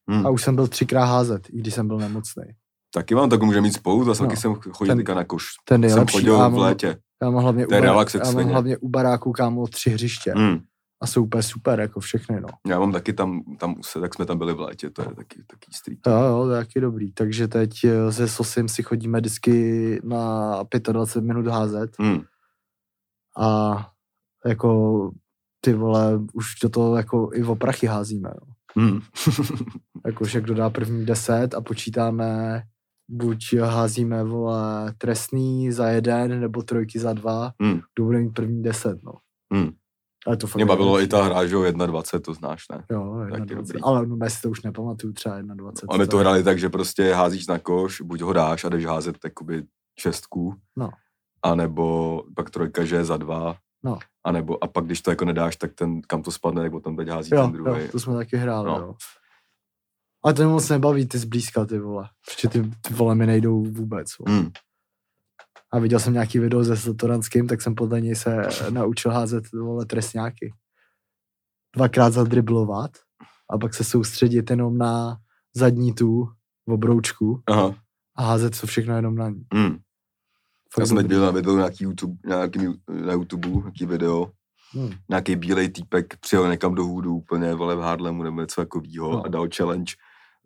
Hmm. 0.09 0.25
a 0.27 0.29
už 0.29 0.43
jsem 0.43 0.55
byl 0.55 0.67
třikrát 0.67 1.05
házet, 1.05 1.47
i 1.49 1.57
když 1.57 1.73
jsem 1.73 1.87
byl 1.87 1.97
nemocný. 1.97 2.43
Taky 2.93 3.15
mám, 3.15 3.29
tak 3.29 3.41
můžeme 3.41 3.61
mít 3.61 3.73
spolu, 3.73 4.03
zase 4.03 4.23
No. 4.23 4.29
taky 4.29 4.41
jsem 4.41 4.55
chodil 4.55 4.95
Ten- 5.03 5.15
na 5.15 5.23
koš. 5.23 5.45
Ten 5.65 5.89
Jsem 5.89 6.07
chodil 6.07 6.33
já 6.37 6.47
v 6.47 6.51
mám, 6.51 6.61
létě. 6.61 6.97
Já 7.21 7.29
mám 7.29 7.43
hlavně, 7.43 7.67
To 7.67 7.77
u, 7.77 7.81
relax 7.81 8.15
já 8.15 8.31
mám 8.31 8.47
hlavně 8.47 8.77
u 8.77 8.89
baráku, 8.89 9.31
kámo, 9.31 9.67
tři 9.67 9.89
hřiště. 9.89 10.33
Hmm. 10.35 10.59
A 11.01 11.07
jsou 11.07 11.23
úplně 11.23 11.43
super, 11.43 11.79
jako 11.79 11.99
všechny, 11.99 12.41
no. 12.41 12.47
Já 12.67 12.79
mám 12.79 12.91
taky 12.91 13.13
tam, 13.13 13.41
tam 13.59 13.75
se, 13.81 13.99
tak 13.99 14.15
jsme 14.15 14.25
tam 14.25 14.37
byli 14.37 14.53
v 14.53 14.59
létě, 14.59 14.89
to 14.89 15.01
je 15.01 15.15
taky, 15.15 15.43
taky 15.47 15.71
street. 15.73 15.99
Jo, 16.07 16.13
jo, 16.13 16.43
to 16.45 16.51
je 16.51 16.65
taky 16.65 16.81
dobrý. 16.81 17.11
Takže 17.13 17.47
teď 17.47 17.71
eh, 17.83 18.11
se 18.11 18.27
Sosim 18.27 18.67
si 18.67 18.83
chodíme 18.83 19.19
vždycky 19.19 20.01
na 20.03 20.63
25 20.91 21.27
minut 21.27 21.47
házet 21.47 21.91
Hmm. 21.99 22.21
a 23.37 23.71
jako 24.45 25.11
ty 25.61 25.73
vole, 25.73 26.19
už 26.33 26.45
do 26.63 26.69
toho 26.69 26.95
jako 26.95 27.29
i 27.33 27.43
o 27.43 27.55
prachy 27.55 27.87
házíme. 27.87 28.29
Jo. 28.29 28.53
Hmm. 28.75 28.99
Jakože 30.05 30.41
kdo 30.41 30.53
dá 30.53 30.69
první 30.69 31.05
deset 31.05 31.53
a 31.53 31.61
počítáme, 31.61 32.61
buď 33.11 33.53
házíme, 33.61 34.23
vole, 34.23 34.93
trestný 34.97 35.71
za 35.71 35.87
jeden, 35.87 36.39
nebo 36.41 36.61
trojky 36.63 36.99
za 36.99 37.13
dva, 37.13 37.51
Hmm. 37.61 37.79
kdo 37.95 38.05
bude 38.05 38.19
mít 38.19 38.29
první 38.33 38.63
deset, 38.63 39.03
no. 39.03 39.11
Hmm. 39.53 39.71
Ale 40.27 40.37
to 40.37 40.47
fakt 40.47 40.55
Mě 40.55 40.65
bavilo 40.65 41.01
i 41.01 41.07
ta 41.07 41.23
hra, 41.23 41.45
že 41.45 41.55
jo, 41.55 41.61
1.20, 41.61 42.19
to 42.19 42.33
znáš, 42.33 42.63
ne? 42.71 42.83
Jo, 42.91 43.15
Taky 43.19 43.27
21. 43.45 43.55
dobrý. 43.61 43.79
Ale 43.81 44.07
no, 44.07 44.17
já 44.23 44.29
si 44.29 44.41
to 44.41 44.49
už 44.49 44.61
nepamatuju, 44.61 45.13
třeba 45.13 45.41
21. 45.41 45.95
A 45.95 45.97
my 45.97 46.07
to 46.07 46.17
hráli 46.17 46.43
tak, 46.43 46.59
že 46.59 46.69
prostě 46.69 47.13
házíš 47.13 47.47
na 47.47 47.59
koš, 47.59 48.01
buď 48.01 48.21
ho 48.21 48.33
dáš 48.33 48.63
a 48.65 48.69
jdeš 48.69 48.85
házet 48.85 49.17
jakoby 49.23 49.63
šestku, 49.99 50.55
No. 50.77 50.89
a 51.43 51.55
nebo 51.55 52.23
pak 52.35 52.49
trojka, 52.49 52.85
že 52.85 52.95
je 52.95 53.03
za 53.05 53.17
dva, 53.17 53.55
No. 53.83 53.99
a 54.25 54.31
nebo, 54.31 54.63
a 54.63 54.67
pak 54.67 54.85
když 54.85 55.01
to 55.01 55.09
jako 55.11 55.25
nedáš, 55.25 55.55
tak 55.55 55.73
ten, 55.73 56.01
kam 56.07 56.21
to 56.23 56.31
spadne, 56.31 56.61
tak 56.61 56.71
potom 56.71 56.95
teď 56.95 57.07
hází 57.07 57.29
Jo, 57.35 57.41
ten 57.43 57.51
druhý. 57.51 57.81
jo, 57.81 57.87
to 57.91 57.99
jsme 57.99 58.13
taky 58.13 58.37
hráli, 58.37 58.67
no. 58.67 58.77
jo. 58.79 58.95
Ale 60.23 60.33
to 60.33 60.43
mě 60.43 60.51
moc 60.51 60.69
nebaví 60.69 61.07
ty 61.07 61.17
zblízka, 61.17 61.65
ty 61.65 61.79
vole. 61.79 62.09
Protože 62.25 62.49
ty, 62.49 62.71
ty 62.81 62.93
vole 62.93 63.15
mi 63.15 63.25
nejdou 63.25 63.63
vůbec. 63.63 64.07
Vole. 64.19 64.37
Hmm. 64.39 64.51
A 65.73 65.79
viděl 65.79 65.99
jsem 65.99 66.13
nějaký 66.13 66.39
video 66.39 66.63
se 66.63 66.77
Satoranským, 66.77 67.47
tak 67.47 67.61
jsem 67.61 67.75
podle 67.75 68.01
něj 68.01 68.15
se 68.15 68.41
naučil 68.69 69.11
házet 69.11 69.51
vole 69.51 69.85
trestňáky. 69.85 70.53
Dvakrát 71.75 72.13
zadriblovat 72.13 72.91
a 73.49 73.57
pak 73.57 73.73
se 73.73 73.83
soustředit 73.83 74.49
jenom 74.49 74.77
na 74.77 75.17
zadní 75.55 75.93
tu 75.93 76.29
obroučku 76.67 77.41
Aha. 77.47 77.75
a 78.15 78.23
házet 78.23 78.61
to 78.61 78.67
všechno 78.67 78.95
jenom 78.95 79.15
na 79.15 79.29
ní. 79.29 79.45
Fakt 80.73 80.79
Já 80.79 80.85
jsem 80.85 80.97
teď 80.97 81.07
byl 81.07 81.21
na 81.21 81.31
videu 81.31 81.57
nějaký 81.57 81.83
YouTube, 81.83 82.15
nějaký, 82.27 82.59
na 83.05 83.13
YouTube, 83.13 83.49
nějaký 83.49 83.85
video, 83.85 84.31
Hmm. 84.73 84.89
nějaký 85.09 85.35
bílej 85.35 85.69
týpek 85.69 86.17
přijel 86.17 86.49
někam 86.51 86.75
do 86.75 86.83
hůdu 86.83 87.15
úplně, 87.15 87.55
vole, 87.55 87.75
v 87.75 87.79
Harlemu 87.79 88.23
nebo 88.23 88.41
něco 88.41 88.61
takového 88.61 89.11
No. 89.11 89.25
a 89.25 89.27
dal 89.27 89.47
challenge 89.55 89.93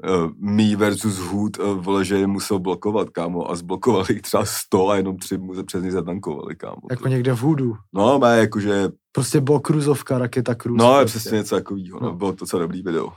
uh, 0.04 0.32
me 0.38 0.76
versus 0.76 1.18
Hood, 1.20 1.60
uh, 1.60 1.66
vole, 1.84 2.06
že 2.06 2.16
je 2.18 2.28
musel 2.28 2.60
blokovat, 2.60 3.10
kámo, 3.10 3.52
a 3.52 3.56
zblokovali 3.56 4.06
jich 4.10 4.22
třeba 4.22 4.46
100 4.46 4.90
a 4.90 4.96
jenom 4.96 5.18
tři 5.18 5.38
mu 5.38 5.56
se 5.56 5.64
přes 5.64 5.84
ně 5.84 5.92
zatankovali, 5.92 6.56
kámo. 6.56 6.82
Jako 6.92 7.08
někde 7.08 7.34
v 7.34 7.40
hůdu. 7.42 7.76
No, 7.94 8.20
má 8.20 8.30
jakože, 8.30 8.90
Prostě 9.12 9.42
bylo 9.42 9.60
kruzovka, 9.60 10.18
raketa 10.18 10.56
kruz. 10.56 10.78
no, 10.78 10.94
je 11.00 11.04
prostě. 11.06 11.20
přesně 11.20 11.38
něco 11.38 11.56
takového, 11.56 12.00
no. 12.00 12.08
No. 12.08 12.16
bylo 12.16 12.32
to 12.32 12.38
docela 12.40 12.62
dobrý 12.62 12.82
video. 12.84 13.14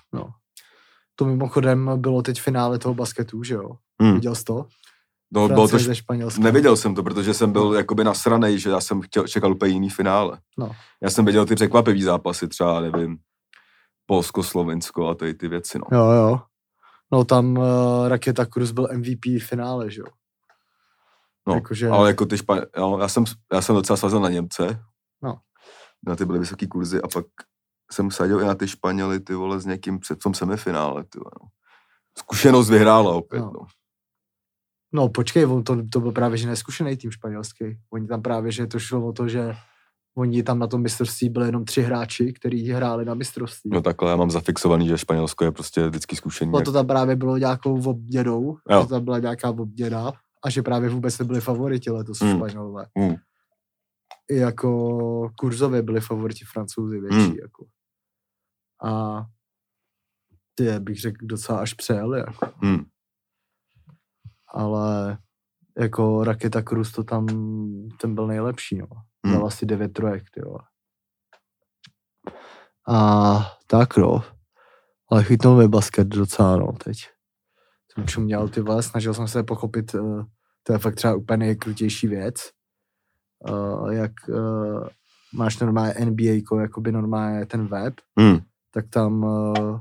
To 1.15 1.25
mimochodem 1.25 1.91
bylo 1.97 2.23
teď 2.23 2.41
finále 2.41 2.79
toho 2.79 2.95
basketu, 2.95 3.43
že 3.43 3.55
jo? 3.55 3.71
Hmm. 4.03 4.15
Viděl 4.15 4.35
jsi 4.35 4.45
to? 4.45 4.67
No, 5.35 5.49
bylo 5.49 5.69
to, 5.69 5.77
š- 5.77 6.39
neviděl 6.39 6.77
jsem 6.77 6.95
to, 6.95 7.03
protože 7.03 7.35
jsem 7.35 7.53
byl 7.53 7.75
jakoby 7.75 8.05
nasranej, 8.05 8.59
že 8.59 8.71
já 8.71 8.81
jsem 8.81 9.01
chtěl, 9.01 9.27
čekal 9.27 9.53
úplně 9.53 9.73
jiný 9.73 9.91
finále. 9.91 10.39
No. 10.59 10.71
Já 11.03 11.11
jsem 11.11 11.25
viděl 11.25 11.47
ty 11.47 11.55
překvapivý 11.55 12.03
zápasy, 12.03 12.49
třeba, 12.49 12.81
nevím, 12.81 13.19
Polsko, 14.07 14.43
Slovensko 14.43 15.09
a 15.09 15.15
tady 15.15 15.35
ty 15.35 15.49
věci, 15.49 15.79
no. 15.79 15.99
Jo, 15.99 16.11
jo. 16.11 16.41
No 17.13 17.25
tam 17.25 17.59
uh, 17.59 18.09
Raketa 18.09 18.47
Cruz 18.47 18.71
byl 18.71 18.89
MVP 18.97 19.43
finále, 19.43 19.91
že 19.91 20.01
jo? 20.01 20.07
No, 21.49 21.55
Jakože- 21.55 21.89
ale 21.89 22.09
jako 22.11 22.27
ty 22.27 22.39
špa... 22.39 22.57
jo, 22.77 22.99
já, 22.99 23.09
jsem, 23.09 23.25
já 23.53 23.63
jsem 23.63 23.75
docela 23.75 23.97
svazel 23.97 24.21
na 24.21 24.29
Němce. 24.29 24.83
No. 25.23 25.39
Na 26.07 26.17
ty 26.17 26.25
byly 26.25 26.39
vysoký 26.39 26.69
kurzy 26.69 27.03
a 27.03 27.09
pak 27.09 27.27
jsem 27.93 28.11
sadil 28.11 28.41
i 28.41 28.45
na 28.45 28.55
ty 28.55 28.69
Španěly, 28.69 29.21
ty 29.21 29.35
vole, 29.35 29.61
s 29.61 29.67
někým 29.67 29.99
před 29.99 30.19
tom 30.19 30.35
semifinále, 30.35 31.05
ty 31.05 31.19
vole, 31.19 31.31
no. 31.43 31.49
Zkušenost 32.19 32.71
vyhrála 32.71 33.15
opět, 33.15 33.41
no. 33.41 33.53
No. 33.55 33.67
No 34.93 35.09
počkej, 35.09 35.47
on 35.47 35.65
to, 35.65 35.83
to 35.93 36.01
byl 36.01 36.13
právě, 36.13 36.39
že 36.39 36.49
neskušený 36.49 36.97
tým 36.97 37.11
španělský. 37.11 37.65
Oni 37.91 38.07
tam 38.07 38.23
právě, 38.23 38.53
že 38.53 38.67
to 38.67 38.79
šlo 38.79 39.07
o 39.07 39.13
to, 39.13 39.29
že 39.29 39.57
oni 40.17 40.43
tam 40.43 40.59
na 40.59 40.67
tom 40.67 40.83
mistrovství 40.83 41.29
byli 41.29 41.47
jenom 41.47 41.65
tři 41.65 41.83
hráči, 41.83 42.33
kteří 42.33 42.71
hráli 42.71 43.05
na 43.05 43.15
mistrovství. 43.15 43.71
No 43.75 43.81
takhle 43.81 44.11
já 44.11 44.17
mám 44.17 44.31
zafixovaný, 44.31 44.89
že 44.89 44.99
Španělsko 44.99 45.45
je 45.45 45.53
prostě 45.53 45.89
vždycky 45.89 46.17
zkušení. 46.17 46.53
No 46.53 46.61
to 46.61 46.73
tam 46.73 46.87
právě 46.87 47.17
bylo 47.17 47.37
nějakou 47.37 47.91
obdědou, 47.91 48.57
Jo. 48.71 48.83
že 48.83 48.89
tam 48.89 49.05
byla 49.05 49.19
nějaká 49.19 49.51
obděda 49.51 50.13
a 50.45 50.51
že 50.51 50.63
právě 50.63 50.91
vůbec 50.91 51.19
nebyli 51.19 51.41
favoriti 51.41 51.91
letos 51.91 52.21
mm. 52.21 52.37
Španělové. 52.37 52.87
Mm. 52.99 53.15
I 54.31 54.37
jako 54.37 55.31
kurzově 55.39 55.83
byli 55.83 56.01
favoriti 56.01 56.45
francouzi 56.45 57.01
větší. 57.01 57.17
Hmm. 57.17 57.37
Jako. 57.43 57.67
A 58.85 59.25
ty 60.55 60.81
bych 60.81 61.01
řekl 61.01 61.27
docela 61.27 61.59
až 61.59 61.75
přejeli. 61.75 62.19
Jako. 62.19 62.51
Hmm. 62.57 62.85
ale 64.55 65.19
jako 65.79 66.25
Raketa 66.25 66.63
Cruz 66.63 66.93
to 66.93 67.05
tam, 67.05 67.27
ten 68.01 68.15
byl 68.15 68.27
nejlepší, 68.27 68.79
no. 68.79 68.87
Hmm. 69.27 69.35
Dal 69.35 69.47
asi 69.47 69.67
devět 69.67 69.93
trojek, 69.93 70.25
ty 70.31 70.41
vole. 70.41 70.61
A 72.89 73.59
tak 73.67 73.97
no. 73.97 74.23
Ale 75.11 75.25
chytnul 75.25 75.57
mi 75.57 75.69
basket 75.69 76.09
docela, 76.09 76.57
no, 76.57 76.73
teď. 76.73 76.97
Jsem 77.93 78.07
čuměl, 78.07 78.49
ty 78.49 78.61
vole, 78.61 78.83
snažil 78.83 79.15
jsem 79.15 79.29
se 79.29 79.43
pochopit, 79.43 79.95
uh, 79.95 80.25
to 80.63 80.73
je 80.73 80.79
fakt 80.79 80.95
třeba 80.95 81.15
úplně 81.15 81.37
nejkrutější 81.37 82.09
věc, 82.09 82.35
uh, 83.51 83.93
jak 83.93 84.13
uh, 84.29 84.89
máš 85.35 85.59
normálně 85.59 85.95
NBA, 86.05 86.61
jakoby 86.61 86.93
normálně 86.93 87.47
ten 87.47 87.67
web, 87.67 87.95
Hmm. 88.19 88.39
tak 88.71 88.89
tam 88.89 89.25
uh, 89.25 89.81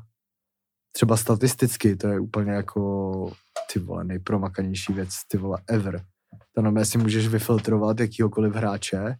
třeba 0.91 1.17
statisticky 1.17 1.95
to 1.95 2.07
je 2.07 2.19
úplně 2.19 2.51
jako 2.51 3.31
ty 3.73 3.79
vole 3.79 4.03
nejpromakanější 4.03 4.93
věc, 4.93 5.09
ty 5.27 5.37
vole 5.37 5.61
ever. 5.67 6.05
Tam 6.55 6.85
si 6.85 6.97
můžeš 6.97 7.27
vyfiltrovat 7.27 7.99
jakýhokoliv 7.99 8.53
hráče 8.55 9.15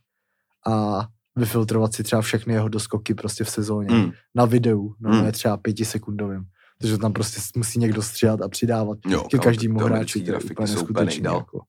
a 0.67 1.05
vyfiltrovat 1.35 1.93
si 1.93 2.03
třeba 2.03 2.21
všechny 2.21 2.53
jeho 2.53 2.69
doskoky 2.69 3.13
prostě 3.13 3.43
v 3.43 3.49
sezóně 3.49 3.95
Hmm. 3.95 4.11
na 4.35 4.45
videu, 4.45 4.93
normálně 4.99 5.23
Hmm. 5.23 5.31
třeba 5.31 5.57
pětisekundovým. 5.57 6.43
Takže 6.81 6.97
tam 6.97 7.13
prostě 7.13 7.41
musí 7.55 7.79
někdo 7.79 8.01
stříhat 8.01 8.41
a 8.41 8.47
přidávat 8.49 8.97
Jo, 9.07 9.21
ke 9.23 9.37
kámo, 9.37 9.43
každému 9.43 9.79
hráči. 9.79 10.23
To 10.23 10.31
je 10.31 10.37
úplně 10.39 10.71
neskutečný. 10.71 11.05
nejdál. 11.05 11.35
Jako. 11.37 11.59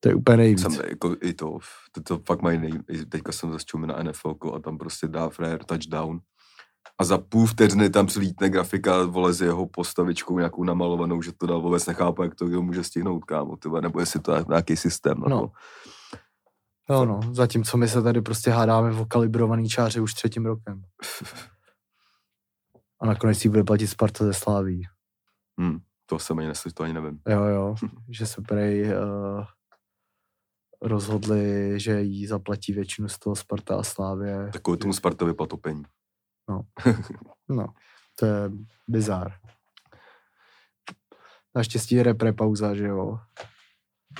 To 0.00 0.08
je 0.08 0.14
úplně 0.14 0.36
nejvíc. 0.36 0.60
Jsem 0.62 0.72
jako 0.90 1.16
i 1.22 1.32
to, 1.32 1.58
to, 1.92 2.00
to 2.02 2.18
fakt 2.26 2.42
mají 2.42 2.58
nej, 2.58 2.72
teďka 3.08 3.32
jsem 3.32 3.52
zase 3.52 3.64
čumil 3.64 3.88
na 3.88 4.02
NFL 4.02 4.34
a 4.54 4.58
tam 4.58 4.78
prostě 4.78 5.08
dá 5.08 5.28
frajer 5.28 5.64
touchdown 5.64 6.20
a 6.98 7.04
za 7.04 7.18
půl 7.18 7.46
vteřiny 7.46 7.90
tam 7.90 8.06
přilítne 8.06 8.48
grafika, 8.48 9.02
vole, 9.04 9.32
s 9.32 9.40
jeho 9.40 9.66
postavičkou 9.66 10.38
nějakou 10.38 10.64
namalovanou, 10.64 11.22
že 11.22 11.32
to 11.32 11.46
dal 11.46 11.60
vůbec 11.60 11.86
nechápu, 11.86 12.22
jak 12.22 12.34
to 12.34 12.46
kdo 12.46 12.62
může 12.62 12.84
stihnout, 12.84 13.24
kámo, 13.24 13.56
tyhle, 13.56 13.80
nebo 13.80 14.00
jestli 14.00 14.20
to 14.20 14.32
je 14.34 14.44
nějaký 14.48 14.76
systém. 14.76 15.18
No. 15.28 15.40
to. 15.40 15.50
Jo 16.90 17.04
no, 17.04 17.20
zatímco 17.32 17.76
my 17.76 17.88
se 17.88 18.02
tady 18.02 18.20
prostě 18.20 18.50
hádáme 18.50 19.00
o 19.00 19.04
kalibrovaný 19.04 19.68
čáře 19.68 20.00
už 20.00 20.14
třetím 20.14 20.46
rokem. 20.46 20.82
A 23.00 23.06
nakonec 23.06 23.38
si 23.38 23.48
bude 23.48 23.64
platit 23.64 23.86
Sparta 23.86 24.24
ze 24.24 24.34
Sláví. 24.34 24.88
Hmm, 25.60 25.78
to 26.06 26.18
jsem 26.18 26.38
ani 26.38 26.48
neslyšel, 26.48 26.74
to 26.74 26.82
ani 26.82 26.92
nevím. 26.92 27.20
Jo, 27.28 27.44
jo, 27.44 27.74
že 28.08 28.26
se 28.26 28.42
prej 28.42 28.84
uh, 28.84 29.44
rozhodli, 30.82 31.74
že 31.80 32.00
jí 32.00 32.26
zaplatí 32.26 32.72
většinu 32.72 33.08
z 33.08 33.18
toho 33.18 33.36
Sparta 33.36 33.78
a 33.78 33.82
Slávě. 33.82 34.50
Takový 34.52 34.78
tomu 34.78 34.92
Spartovi 34.92 35.34
patopení. 35.34 35.82
No, 37.50 37.66
to 38.18 38.26
je 38.26 38.50
bizár. 38.88 39.32
Naštěstí 41.54 41.94
je 41.94 42.02
repre 42.02 42.32
pauza, 42.32 42.74
že 42.74 42.86
jo. 42.86 43.18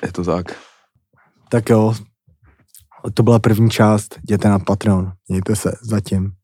Je 0.02 0.12
to 0.12 0.24
tak. 0.24 0.46
Tak 1.50 1.70
jo, 1.70 1.94
to 3.14 3.22
byla 3.22 3.38
první 3.38 3.70
část. 3.70 4.18
Jděte 4.22 4.48
na 4.48 4.58
Patreon. 4.58 5.12
Mějte 5.28 5.56
se 5.56 5.72
zatím. 5.82 6.37